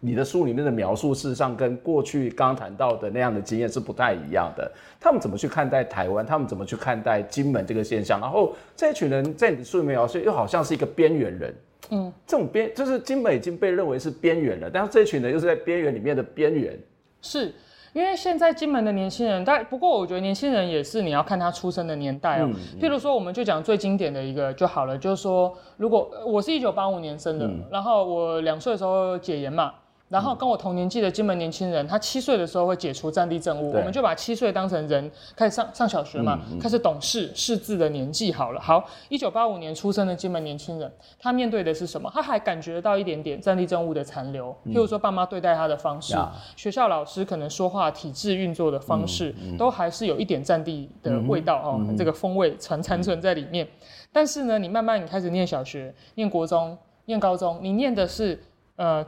[0.04, 4.70] 你的书里面的描述，事实上跟过去刚谈到的那样的经验是不太一样的。
[5.00, 6.26] 他们怎么去看待台湾？
[6.26, 8.20] 他们怎么去看待金门这个现象？
[8.20, 11.54] 然后这一群人在你的书里面描述，又好像是一个边缘人。
[11.90, 16.78] 嗯，这种边就是金门已经被认为是边缘了，但是这一群人又是在边缘里面的边缘。
[17.22, 17.50] 是
[17.94, 22.52] 因为现在金门的年轻人，但不过我觉得年轻人也是你要看他出生的年代哦、喔。
[22.52, 29.72] 嗯嗯、譬如说，我们就讲最经典的一个就好了，就是说，如果我是一九八五年生的，嗯、然后我两岁的时候解严嘛。
[30.14, 38.60] 然后跟我同年纪的金门年轻人，他七岁的时候会解除战地政务，我们就把七岁当成人，开始上上小学嘛，嗯嗯、开始懂事识字的年纪好了。
[38.60, 40.88] 好，一九八五年出生的金门年轻人，
[41.18, 42.08] 他面对的是什么？
[42.14, 53.66] 他还感觉到一点点战地政务的残留，譬如说爸妈对待他的方式，嗯、学校老师可能说话体制运作的方式，都还是有一点战地的味道哦，这个风味残残存在里面。
[54.12, 58.40] 但是呢，你慢慢你开始念小学、念国中、念高中，你念的是
[58.76, 59.04] 呃。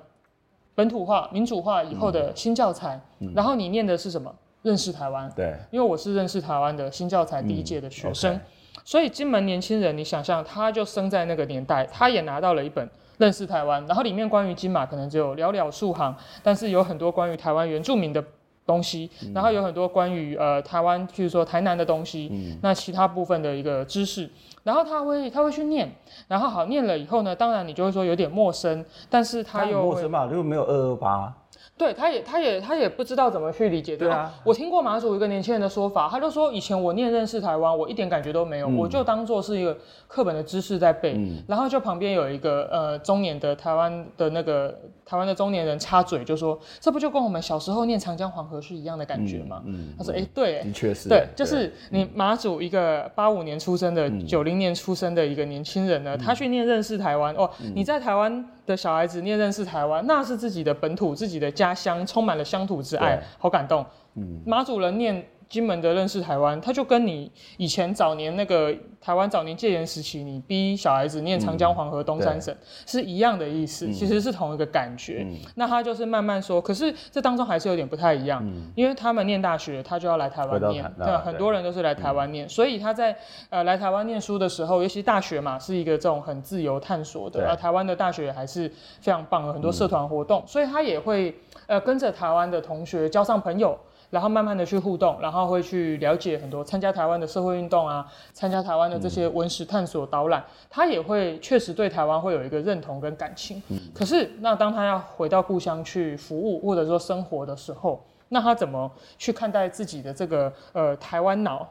[0.76, 4.32] 本土化、民主化以后的新教材，嗯、然后你念的是什么？
[4.62, 5.30] 认识台湾。
[5.34, 8.38] 对，因为我是认识台湾的新教材第一届的学生，
[8.84, 18.22] 所以金门年轻人，你想象他就生在那个年代，他也拿到了一本认识台湾，然后里面关于金马可能只有寥寥数行，但是有很多关于台湾原住民的
[18.66, 24.28] 东西，然后有很多关于呃台湾，譬如说台南的东西，嗯、那其他部分的一个知识。
[24.64, 25.88] 然后他会他会去念，
[26.26, 31.32] 然后好念了以后呢，当然你就会说有点陌生，但是他又陌生嘛，就没有二二八。
[31.78, 33.96] 对，他也他也他也不知道怎么去理解。
[33.96, 39.76] 对啊，我听过马祖一个年轻人的说法，他就说以前我念认识台湾，我一点感觉都没有，嗯、我就当做是一个
[40.08, 44.74] 课本的知识在背，嗯、然后就旁边有一个呃中年的台湾的那个
[45.08, 49.62] 台湾的中年人插嘴就说，这不就跟我们小时候念长江黄河是一样的感觉吗？
[49.64, 58.44] 嗯，嗯他说哎对，的确是，对，就是你马祖一个八五年出生的九零、嗯、年出生的一个年轻人呢，他去念认识台湾哦，你在台湾。
[58.66, 63.86] 的小孩子念认识台湾，那是自己的本土，自己的家乡，充满了乡土之爱，好感动。
[64.16, 65.24] 嗯，马祖人念。
[65.48, 75.24] 金门的认识台湾，他就跟你以前早年那个台湾早年戒严时期，你逼小孩子念长江黄河东三省、嗯、是一样的意思，嗯、其实是同一个感觉。
[75.24, 83.16] 嗯、那他就是慢慢说，可是这当中还是有点不太一样，嗯、因为他们念大学，他就要来台湾念，对，对很多人都是来台湾念，嗯、所以他在
[83.48, 88.68] 呃来台湾念书的时候，尤其大学嘛，是一个这种很自由探索的，而对台湾的大学还是
[89.00, 91.32] 非常棒，有很多社团活动，嗯、所以他也会
[91.68, 93.78] 呃跟着台湾的同学交上朋友。
[94.10, 103.62] 然后慢慢的去互动，然后会去了解很多，参加台湾的社会运动啊，参加台湾的这些文史探索导览，嗯、他也会确实对台湾会有一个认同跟感情。
[103.68, 111.66] 嗯、可是，那当他要回到故乡去服务或者说生活的时候，那他怎么去看待自己的这个呃台湾脑，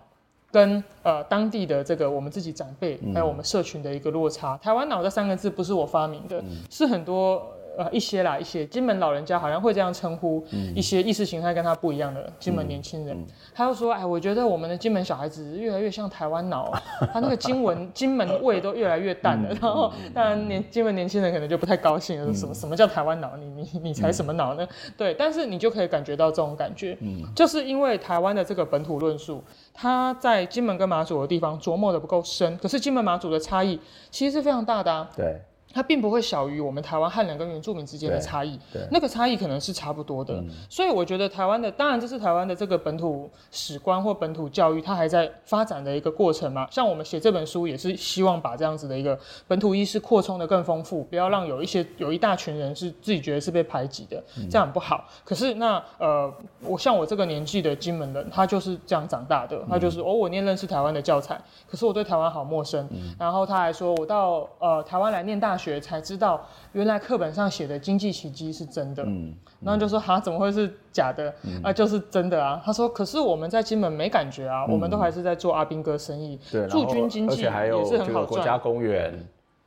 [0.52, 4.56] 跟呃当地的这个我们自己长辈还有我们社群的一个落差？
[4.56, 7.55] 嗯、台湾脑这三个字不是我发明的，嗯、是很多。
[7.78, 10.46] 呃，一些啦，一些金门老人家好像会这样称呼
[10.76, 13.16] 一些意识形态跟他不一样的金门年轻人。
[13.18, 16.72] 嗯嗯、他就说：“哎，我觉得我们的金门小孩子越来越像台湾脑，
[17.14, 19.50] 他那个金文金门味都越来越淡了。
[19.54, 23.36] 嗯”然后，当然年金门年轻人可能就不太高兴了，什么什么叫台湾脑？
[23.38, 24.64] 你你你才什么脑呢？
[24.64, 35.10] 嗯、对，但是你就可以感觉到这种感觉，嗯、就是因为台湾的这个本土论述，他在金门跟马祖的地方琢磨的不够深，可是金门马祖的差异其实是非常大的啊。
[35.16, 35.42] 对。
[35.76, 38.58] 它并不会小于我们台湾汉人跟原住民之间的差异，
[38.90, 40.36] 那个差异可能是差不多的。
[40.36, 46.66] 嗯、所以我觉得台湾的，当然这是台湾的这个本土史观或本土教育，它还在发展的一个过程嘛。
[46.72, 49.20] 像我们写这本书，也是希望把这样子的一个
[49.50, 55.04] 本土意识扩充的更丰富，不要让有一些有一大群人是自己觉得是被排挤的，这样很不好。
[55.10, 61.38] 嗯、可是那呃，我像我这个年纪的金门人，他就是这样长大的，他就是哦，我念认识台湾的教材，
[61.70, 62.88] 可是我对台湾好陌生。
[62.94, 65.65] 嗯、然后他还说我到呃台湾来念大学。
[65.74, 69.04] 学才知道，原来课本上写的经济奇迹是真的。
[69.04, 71.34] 嗯，然后就说哈，怎么会是假的？
[71.44, 72.62] 嗯、啊，就是真的啊。
[72.64, 76.40] 他说，可是我们在金门没感觉啊，嗯、我们都还是在做阿兵哥生意，
[76.70, 78.28] 驻军经济也是很好赚。
[78.28, 79.14] 国家公园。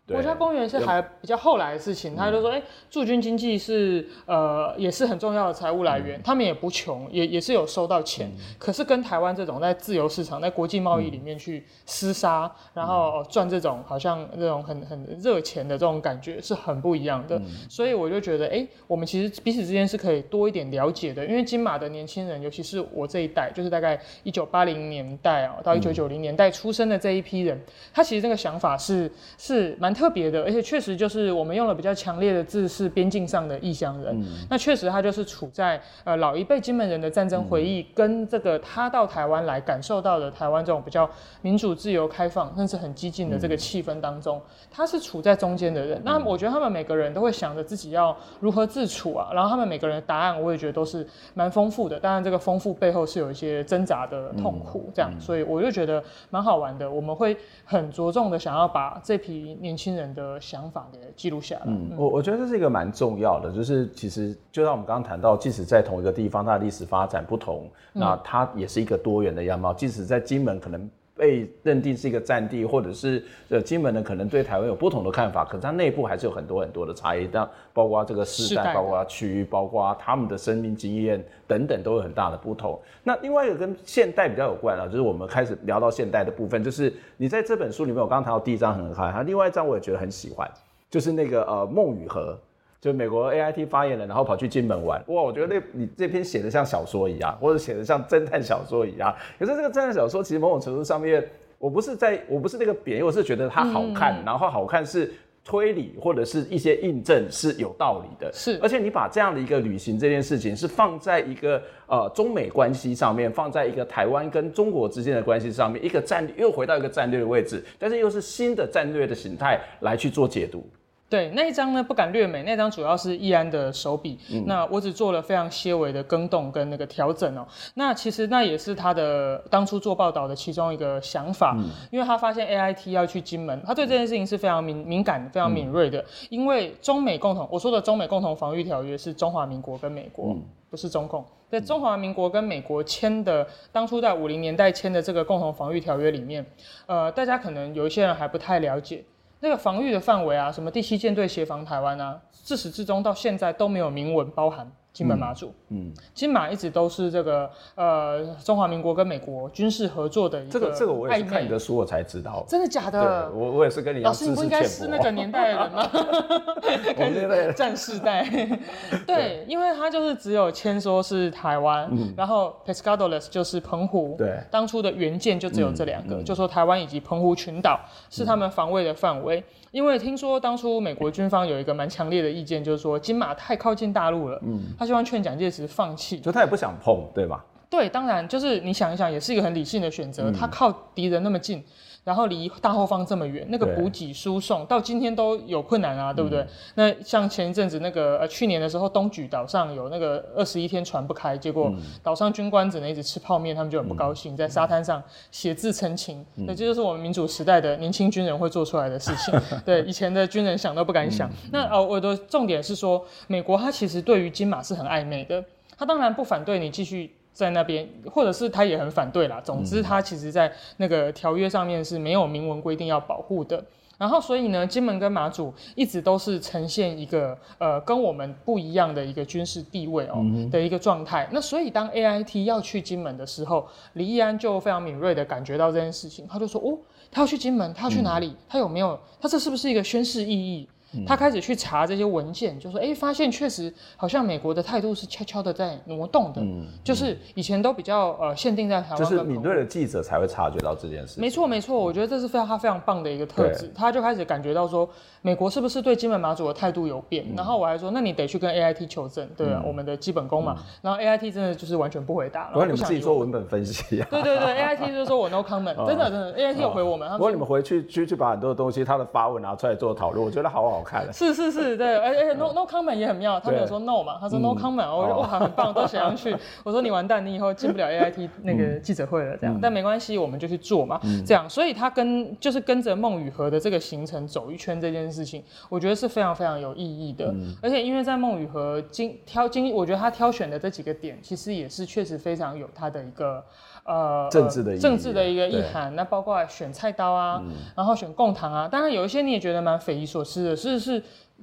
[0.09, 17.39] 国家公园是还比较后来的事情，他就说，哎，驻军经济是呃也是很重要的财务来源，他们也不穷，也也是有收到钱，可是跟台湾这种在自由市场、在国际贸易里面去厮杀，然后赚这种好像这种很很热钱的这种感觉是很不一样的，
[17.69, 29.95] 所以我就觉得，哎，我们其实彼此之间是可以多一点了解的，因为金马的年轻人，尤其是我这一代，就是大概一九八零年代啊到一九九零年代出生的这一批人，他其实这个想法是是蛮。
[29.99, 34.17] 特别的，而且确实就是我们用了比较强烈的字，是边境上的异乡人。
[34.21, 41.11] 嗯、那确实他就是处在呃老一辈金门人的战争回忆，嗯、跟这个他到台湾来感受到的台湾这种比较
[41.43, 44.41] 民主、自由、开放，甚至很激进的这个气氛当中，
[44.71, 45.99] 他是处在中间的人。
[45.99, 51.99] 嗯、那我觉得他们每个人都会想着自己要如何自处啊，然后他们每个人的答案，我也觉得都是蛮丰富的。
[51.99, 56.89] 当然，这个丰富背后是有一些挣扎的痛苦，这样，嗯、所以我就觉得蛮好玩的。
[56.89, 59.88] 我们会很着重的想要把这批年轻。
[59.89, 61.63] 新人的想法给记录下来。
[61.67, 67.65] 嗯，我我觉得这是一个蛮重要的，就是其实就像我们刚刚谈到，即使在同一个地方，它的历史发展不同，
[67.95, 69.73] 嗯、那它也是一个多元的样貌。
[69.73, 77.29] 即使在金门可能被认定是一个战地，或者是呃金门呢可能对台湾有不同的看法，可是它内部还是有很多很多的差异。
[77.31, 82.81] 但包括这个世代，包括区域，包括他们的生命经验等等，都有很大的不同。
[83.03, 90.49] 那另外一个跟现代比较有关啊，就是我们开始聊到现代的部分，就是你在这本书里面，我刚刚谈到第一章很嗨，哈，另外一章我也觉得很喜欢，
[90.89, 92.39] 就是那个呃孟雨荷，
[92.81, 99.15] 就美国 AIT 发言人，然后跑去金门玩，哇，我觉得那你这篇写的像小说一样，或者写的像侦探小说一样。
[99.39, 101.27] 可是这个侦探小说其实某种程度上面，
[101.59, 105.13] 我不是在我不是那个贬义，我是觉得它好看，嗯、然后好看是。
[105.45, 120.69] 推理或者是一些印证是有道理的，是，而且你把这样的一个旅行这件事情是放在一个呃中美关系上面，放在一个台湾跟中国之间的关系上面，一个战略又回到一个战略的位置，但是又是新的战略的形态来去做解读。
[121.11, 127.47] 对，那一张呢，不敢略美，那张主要是易安的手笔，嗯、那我只做了非常些微的更动跟那个调整哦。
[127.75, 135.99] 那其实那也是他的当初做报道的其中一个想法，嗯、因为他发现 AIT 要去金门，他对这件事情是非常敏敏感、非常敏锐的。
[135.99, 141.25] 嗯、因为中美共同，我说的中美共同防御条约是中华民国跟美国，嗯、不是中共。
[141.51, 146.45] 在中华民国跟美国签的，当初在五零年代签的这个共同防御条约里面，
[146.85, 149.03] 呃，大家可能有一些人还不太了解。
[149.41, 154.71] 那个防御的范围啊，什么第七舰队协防台湾啊，自始至终到现在都没有明文包含。
[154.91, 155.68] 金门马祖，嗯，
[156.15, 160.51] 金马一直都是这个呃中华民国跟美国军事合作的一个。
[160.53, 162.45] 这个这个我也是看你的书我才知道。
[162.49, 163.31] 真的假的？
[163.33, 164.01] 我我也是跟你。
[164.01, 165.91] 老师，你不应该是那个年代的人吗？
[166.97, 168.29] 我们那个战士代。
[169.07, 174.15] 对，因为他就是只有签说是台湾，然后 Pescadores 就是澎湖。
[174.19, 174.39] 对。
[174.51, 179.43] 当初的原件就只有这两个，就说台湾以及澎湖群岛是他们防卫的范围。
[179.71, 187.45] 因为听说当初美国军方有一个蛮强烈的意见，就是说金马太靠近大陆了，嗯，他希望劝蒋介石放弃，就他也不想碰，对吧？
[187.71, 191.63] 对，当然就是你想一想，也是一个很理性的选择，嗯，他靠敌人那么近。
[192.05, 196.47] 然后离大后方这么远，那个补给输送到今天都有困难啊，对不对？
[196.75, 201.71] 那像前一阵子那个呃去年的时候，东莒岛上有那个二十一天船不开，结果
[202.03, 206.25] 岛上军官只能一直吃泡面，他们就很不高兴，在沙滩上写字陈情。
[206.35, 209.39] 那这就是我们民主时代的年轻军人会做出来的事情。
[209.67, 211.31] 对，以前的军人想都不敢想。
[211.53, 215.45] 那呃，我的重点是说，美国它其实对于金马是很暧昧的，
[215.77, 217.18] 他当然不反对你继续。
[217.39, 219.41] 在那边，或者是他也很反对啦。
[219.41, 223.65] 总之，他其实在那个条约上面是没有明文规定要保护的。
[223.97, 231.29] 然后，所以呢，金门跟马祖一直都是呈现一个呃跟我们不一样的一个军事地位哦的一个状态。
[231.31, 236.77] 那所以，当 AIT 要去金门的时候，李易安就非常敏锐的感觉到这件事情，他就说：“哦，
[237.13, 238.35] 他要去金门，他要去哪里？
[238.49, 238.99] 他有没有？
[239.21, 240.69] 他这是不是一个宣示意义？”
[241.07, 251.21] 他开始去查这些文件，就说，哎，发现确实好像美国的态度是悄悄的在挪动的，嗯，就是以前都比较呃限定在台湾，就是敏锐的记者才会察觉到这件事。
[251.21, 254.89] 没错没错，我觉得这是非常他非常棒的一个特质，他就开始感觉到说，
[255.23, 257.25] 美国是不是对金门马祖的态度有变？
[257.37, 260.57] 然后我还说，那你得去跟 AIT 求证，对啊，我们的基本功嘛。
[260.83, 264.07] 然后 AIT 真的就是完全不回答了，不过你们自己做文本分析啊。
[264.11, 267.11] 对对对，AIT 就是说我 no comment，真的真的，AIT 有回我们。
[267.13, 271.13] 不过你们回去去去把很多的东西，他的发文拿出来做讨论，我觉得好好看。
[271.13, 276.37] 是是是，对，而且 no no comment 也很妙，他没有说 no 嘛，他说 no comment，我觉得哇很棒， 都写上去。
[276.65, 281.49] 我说你完蛋，你以后进不了 AIT 那个记者会了，这样，但没关系，我们就去做嘛，这样。
[281.49, 287.35] 所以他跟就是跟着孟雨荷的这个行程走一圈这件事情，我觉得是非常非常有意义的。
[287.63, 293.45] 而且因为在孟雨和经挑经，我觉得他挑选的这几个点，其实也是确实非常有他的一个。
[293.85, 297.43] 呃，政治的意政治的一个意涵，那包括选菜刀啊，
[297.75, 301.03] 然后选贡糖啊，当然有一些你也觉得蛮匪夷所思的，是是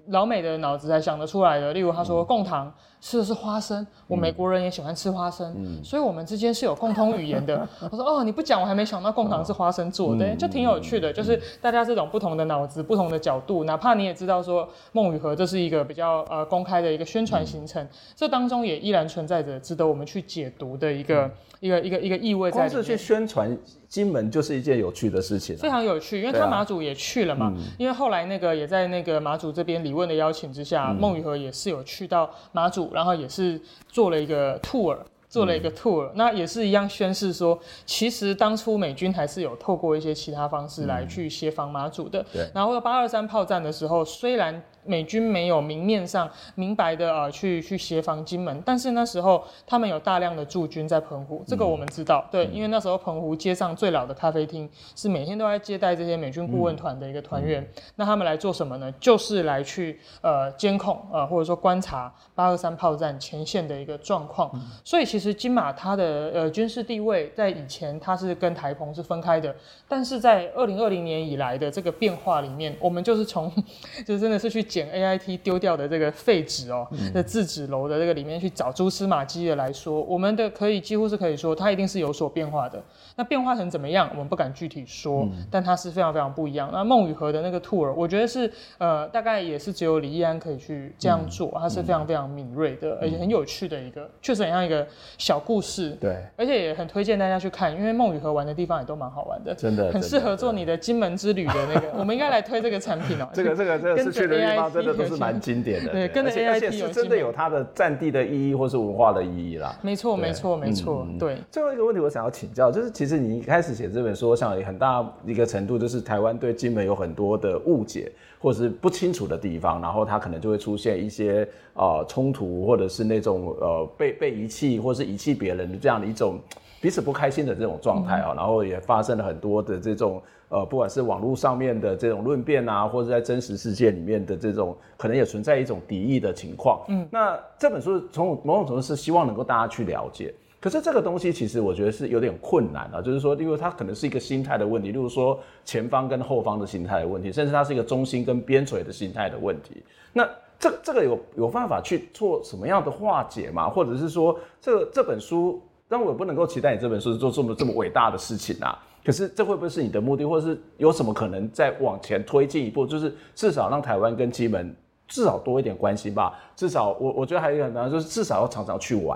[0.09, 1.73] 老美的脑子才想得出来的。
[1.73, 2.71] 例如他说贡糖
[3.05, 7.55] 吃的是花生，我美国人也喜欢吃花生，所以我们之间是有共通语言的。
[7.91, 11.13] 我说哦，你不讲我还没想到贡糖是花生做的，就挺有趣的。
[11.13, 21.29] 就是大家这种不同的脑子、不同的角度，哪怕你也知道说孟雨荷这是一个比较呃公开的一个宣传行程，这当中也依然存在着值得我们去解读的一个。
[21.61, 22.71] 一个一个一个意味在里面。
[22.73, 27.51] 光是去宣传金门就是一件有趣的事情，非常有趣，因为他马祖也去了嘛。
[27.79, 34.97] 因为后来那个也在那个马祖这边李问的邀请之下，孟雨荷也是有去到马祖，然后也是做了一个 tour，
[35.29, 42.25] 做了一个 tour，那也是一样宣示说，其实当初美军还是有透过一些其他方式来去协防马祖的。
[42.33, 42.49] 对。
[42.55, 44.63] 然后八二三炮战的时候，虽然。
[44.85, 58.91] 美军没有明面上明白的啊去去协防金门，但是那时候他们有大量的驻军在澎湖，这个我们知道，嗯、对，因为那时候澎湖街上最老的咖啡厅是每天都在接待这些美军顾问团的一个团员，嗯、那他们来做什么呢？
[58.99, 69.55] 就是来去呃监控呃或者说观察八二三炮战前线的一个状况，嗯、所以其实金马它的呃军事地位在以前它是跟台澎是分开的，
[69.87, 73.51] 但是在二零二零年以来的这个变化里面，我们就是从
[74.05, 74.63] 就真的是去。
[74.75, 82.83] 捡 AIT 丢掉的这个废纸哦，的自纸楼的这个里面去找蛛丝马迹的来说，我们的可以几乎是可以说，它一定是有所变化的。
[83.15, 86.69] 那变化成怎么样，我们不敢具体说，但它是非常非常不一样。
[86.73, 94.85] 那孟雨荷的那个 tour，我觉得是呃，大概也是只有李易安可以去这样做，它是非常非常敏锐的，而且很有趣的一个，确实很像一个
[95.17, 95.91] 小故事。
[96.01, 101.87] 对，而且也很推荐大家去看，因为孟雨荷玩的地方也都蛮好玩的，真的很适合做你的金门之旅的那个。
[101.97, 103.29] 我们应该来推这个产品哦。
[103.33, 105.91] 这个这个这个是去的地方，真的都是蛮经典的。
[105.93, 109.77] 对，跟着 AIT 有真的有它的占地的意义或是文化的意义啦。
[109.81, 111.07] 没错，没错，没错。
[111.19, 111.37] 对。
[111.49, 126.39] 最后一个问题，我想要请教，就是其实你一开始写这本书，我想很大一个程度就是台湾对金门有很多的误解或者是不清楚的地方，然后它可能就会出现一些呃冲突，或者是那种呃被被遗弃或是遗弃别人的这样的一种
[126.81, 130.21] 彼此不开心的这种状态啊，然后也发生了很多的这种。
[130.47, 136.85] 呃，不管是网络上面的这种论辩啊，或者在真实世界里面的这种，可能也存在一种敌意的情况。
[136.87, 140.31] 嗯，那这本书从某种程度是希望能够大家去了解，
[140.65, 149.83] 可是这个东西其实我觉得是有点困难啊，就是说，因为它可能是一个心态的问题，例如说前方跟后方的心态的问题，甚至它是一个中心跟边陲的心态的问题。
[150.11, 153.69] 那这这个有有办法去做什么样的化解吗？
[153.69, 158.75] 或者是说，这这本书，但我也不能够期待你这本书做这么这么伟大的事情啊。
[159.05, 162.87] 可是这会不会是你的目的，或者是有什么可能再往前推进一步？
[162.87, 164.75] 就是至少让台湾跟金门
[165.07, 166.33] 至少多一点关系吧。
[166.55, 169.15] 至少我我觉得还有一个很重要，就是至少要常常去玩。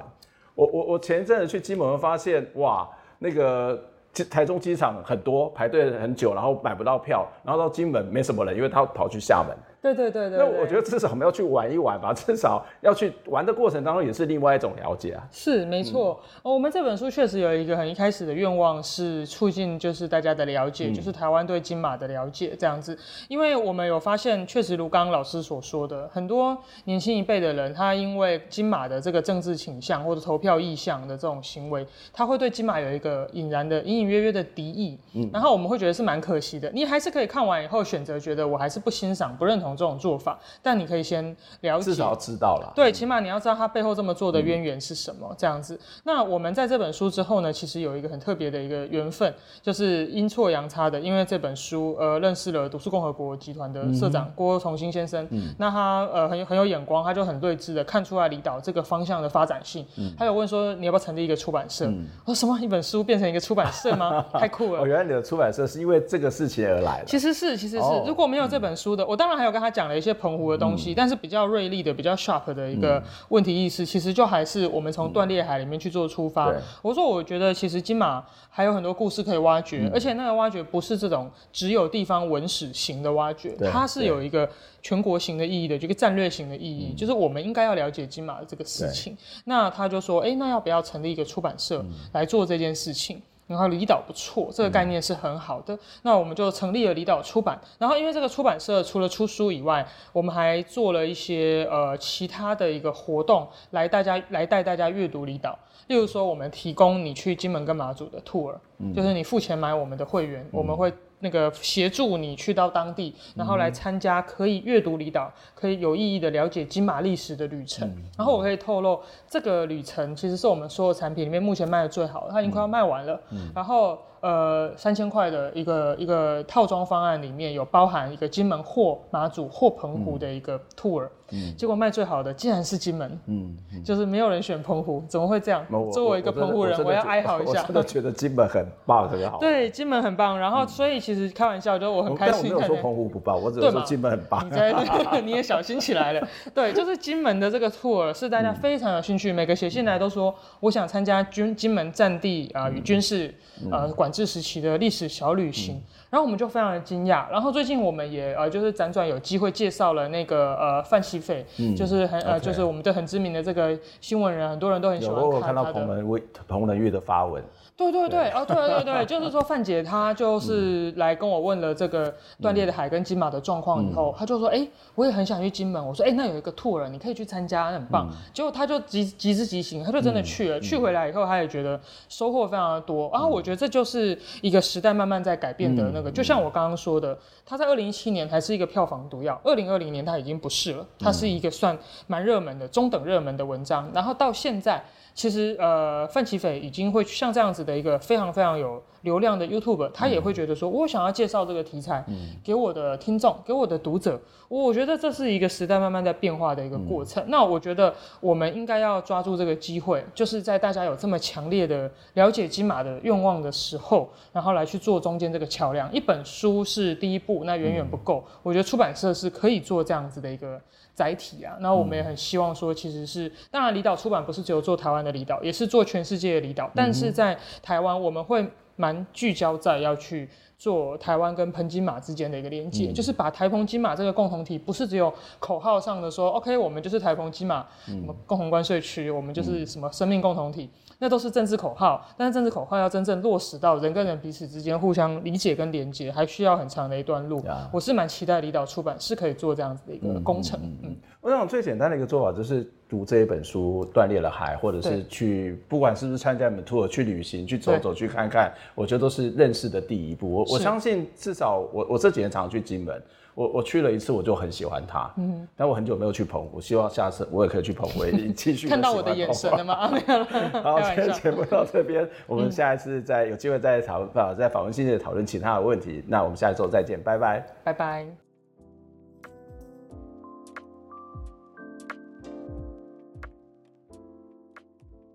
[0.60, 2.86] 我我我前一阵子去金门发现，哇，
[3.18, 3.82] 那个
[4.30, 9.56] 台中机场很多排队很久，然后买不到票，然后到金门没什么人，因为他跑去厦门。
[9.82, 15.26] 对对对对，那我觉得至少我们要去玩一玩吧， 至少要去玩的过程当中也是另外一种了解啊。
[15.32, 22.98] 是没错，嗯、我们这本书确实有一个很一开始的愿望是促进就是大家的了解，嗯、就是台湾对金马的了解这样子。
[23.30, 35.00] 因为我们有发现，确实如刚刚老师所说的，很多年轻一辈的人，他因为金马的这个政治倾向或者投票意向的这种行为，他会对金马有一个隐然的、隐隐约约的敌意。
[35.14, 36.70] 嗯，然后我们会觉得是蛮可惜的。
[36.72, 39.69] 你还是可以看完以后选择觉得我还是不欣赏、不认同。
[39.76, 41.24] 这种做法，但你可以先
[41.62, 42.72] 了解，至少要知道了。
[42.76, 45.80] 对，起码你要知道他背后这么做的渊源是什么，嗯、这样子。
[46.04, 55.28] 那我们在这本书之后呢，其实有一个很特别的一个缘分，就是阴错阳差的，因为这本书呃认识了读书共和国集团的社长、嗯、郭崇新先生。
[55.30, 59.86] 嗯，那他呃很有很有眼光，他就很睿智的看出来离岛这个方向的发展性。
[59.98, 61.86] 嗯，他有问说你要不要成立一个出版社？
[61.86, 64.26] 嗯，我说什么一本书变成一个出版社吗？
[64.34, 64.82] 太酷了！
[64.82, 67.06] 哦，原来你的出版社是因为这个事情而来的。
[67.06, 69.59] 其实是，其实是，哦、如果没有这本书的，我当然还有个。
[69.60, 76.50] 跟他讲了一些澎湖的东西，嗯、但是比较锐利的、比较 sharp 的一个问题意识，嗯、其实就还是我们从断裂海里面去做出发。
[76.50, 84.50] 嗯、我说，我觉得其实金马还有很多故事可以挖掘，嗯、而且那个挖掘不是这种只有地方文史型的挖掘，它是有一个
[84.82, 89.18] 全国型的意义的，这个战略型的意义，嗯、就是我们应该要了解金马的这个事情。
[89.44, 93.22] 那他就说，哎，那要不要成立一个出版社来做这件事情？
[93.50, 95.74] 然后离岛不错，这个概念是很好的。
[95.74, 97.60] 嗯、那我们就成立了离岛出版。
[97.80, 105.58] 然后因为这个出版社除了出书以外，我们还做了一些呃其他的一个活动，来大家来带大家阅读离岛。
[105.88, 110.94] 例如说，我们提供你去金门跟马祖的 tour，、嗯、就是你付钱买我们的会员，嗯、我们会。
[111.20, 117.88] 那个协助你去到当地，然后来参加可以阅读离岛，可以有意义的了解金马历史的旅程。
[117.88, 119.00] 嗯、然后我可以透露，
[119.30, 123.20] 这个旅程其实是我们所有产品里面目前卖的最好的，它已经快要卖完了。
[123.32, 123.98] 嗯、然后。
[124.22, 135.66] 呃，三千块的一个一个套装方案里面有包含一个金门或马祖或澎湖的一个 tour，嗯，结果卖最好的竟然是金门，嗯，就是没有人选澎湖，怎么会这样？
[135.94, 137.62] 作为一个澎湖人，我要哀嚎一下。
[137.62, 139.38] 我真的觉得金门很棒，很好。
[139.40, 140.38] 对，金门很棒。
[140.38, 142.54] 然后，所以其实开玩笑，就我很开心。
[142.54, 144.46] 我没有 说澎湖不棒，我只是说金门很棒。
[144.46, 144.74] 你在，
[145.24, 146.28] 你也小心起来了。
[146.54, 153.34] 对，就是金门的这个 tour 是大家非常有兴趣，每个写信来都说，我想参加军金门战地啊与军事
[153.72, 154.09] 呃管。
[154.12, 155.82] 治时期的历史小旅行，嗯、
[156.12, 157.30] 然后我们就非常的惊讶。
[157.30, 165.36] 然后最近我们也呃，就是辗转有机会介绍了那个呃范西斐，嗯、就是很呃就是我们的很知名的这个新闻人，很多人都很喜欢看他的。
[165.36, 167.44] 我看到彭仁月彭文玉的发文。
[167.80, 178.12] 对对对，哦对对对， 就是说范姐她就是来跟我问了这个断裂的海跟金马的状况以后，她就说，哎，我也很想去金门，我说，哎，那有一个 tour，你可以去参加，很棒。
[178.34, 183.10] 结果她就急急之急行，她就真的去了，去回来以后，她也觉得收获非常的多。
[183.14, 191.78] 然后我觉得这就是一个时代慢慢在改变的那个，就像我刚刚说的，它在二零一七年还是一个票房毒药，二零二零年它已经不是了，它是一个算
[192.08, 194.84] 蛮热门的中等热门的文章，然后到现在。
[195.16, 202.04] 其实，呃，范奇斐已经会像这样子的一个非常非常有流量的 YouTuber，他也会觉得说，我想要介绍这个题材
[202.44, 204.20] 给我的听众，给我的读者。
[204.48, 207.24] 我觉得这是一个时代慢慢在变化的一个过程。
[207.28, 215.92] 那我觉得我们应该要抓住这个机会，就是在大家有这么强烈的了解金马的愿望的时候，然后来去做中间这个桥梁。
[215.94, 218.24] 一本书是第一步，那远远不够。
[218.42, 220.60] 我觉得出版社是可以做这样子的一个
[221.00, 221.56] 载体啊。
[221.62, 226.70] 那我们也很希望说，其实是当然，离岛出版不是只有做台湾的离岛，也是做全世界的离岛。
[226.76, 228.46] 但是在台湾，我们会。
[228.80, 240.64] 蛮聚焦在要去做台湾跟澎金马之间的一个连接，嗯、就是把台澎金马这个共同体，不是只有口号上的说，OK，我们就是台澎金马，什么共同关税区，我们就是什么生命共同体。
[240.64, 247.42] 嗯那都是政治口号，但是政治口号要真正落实到人跟人彼此之间互相理解跟连接，还需要很长的一段路。
[247.42, 247.70] Yeah.
[247.72, 250.60] 我是蛮期待离岛出版是可以做这样子的一个工程。
[250.62, 260.30] 嗯，嗯，嗯，我想最简单的一个做法就是读这一本书《断裂了海》，或者是去不管是不是参加你们 tour 去旅行去走走去看看，我觉得都是认识的第一步。
[260.30, 263.02] 我我相信至少我我这几年常常去金门。
[263.40, 265.10] 我我去了一次，我就很喜欢它。
[265.16, 268.04] 嗯，但我很久没有去澎湖，希望下次我也可以去澎湖，
[268.36, 269.88] 继续看到我的眼神了吗？
[269.96, 270.26] 没有了。
[270.62, 276.04] 好， 今天节目到这边，我们下一次再有机会再讨论，再访问新的讨论其他的问题。
[276.06, 278.06] 那我们下一周再见，拜拜，拜拜。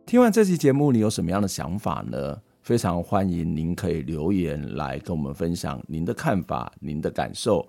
[0.06, 2.38] 听完这期节目，你有什么样的想法呢？
[2.62, 7.68] 非常欢迎您可以留言来跟我们分享您的看法、您的感受。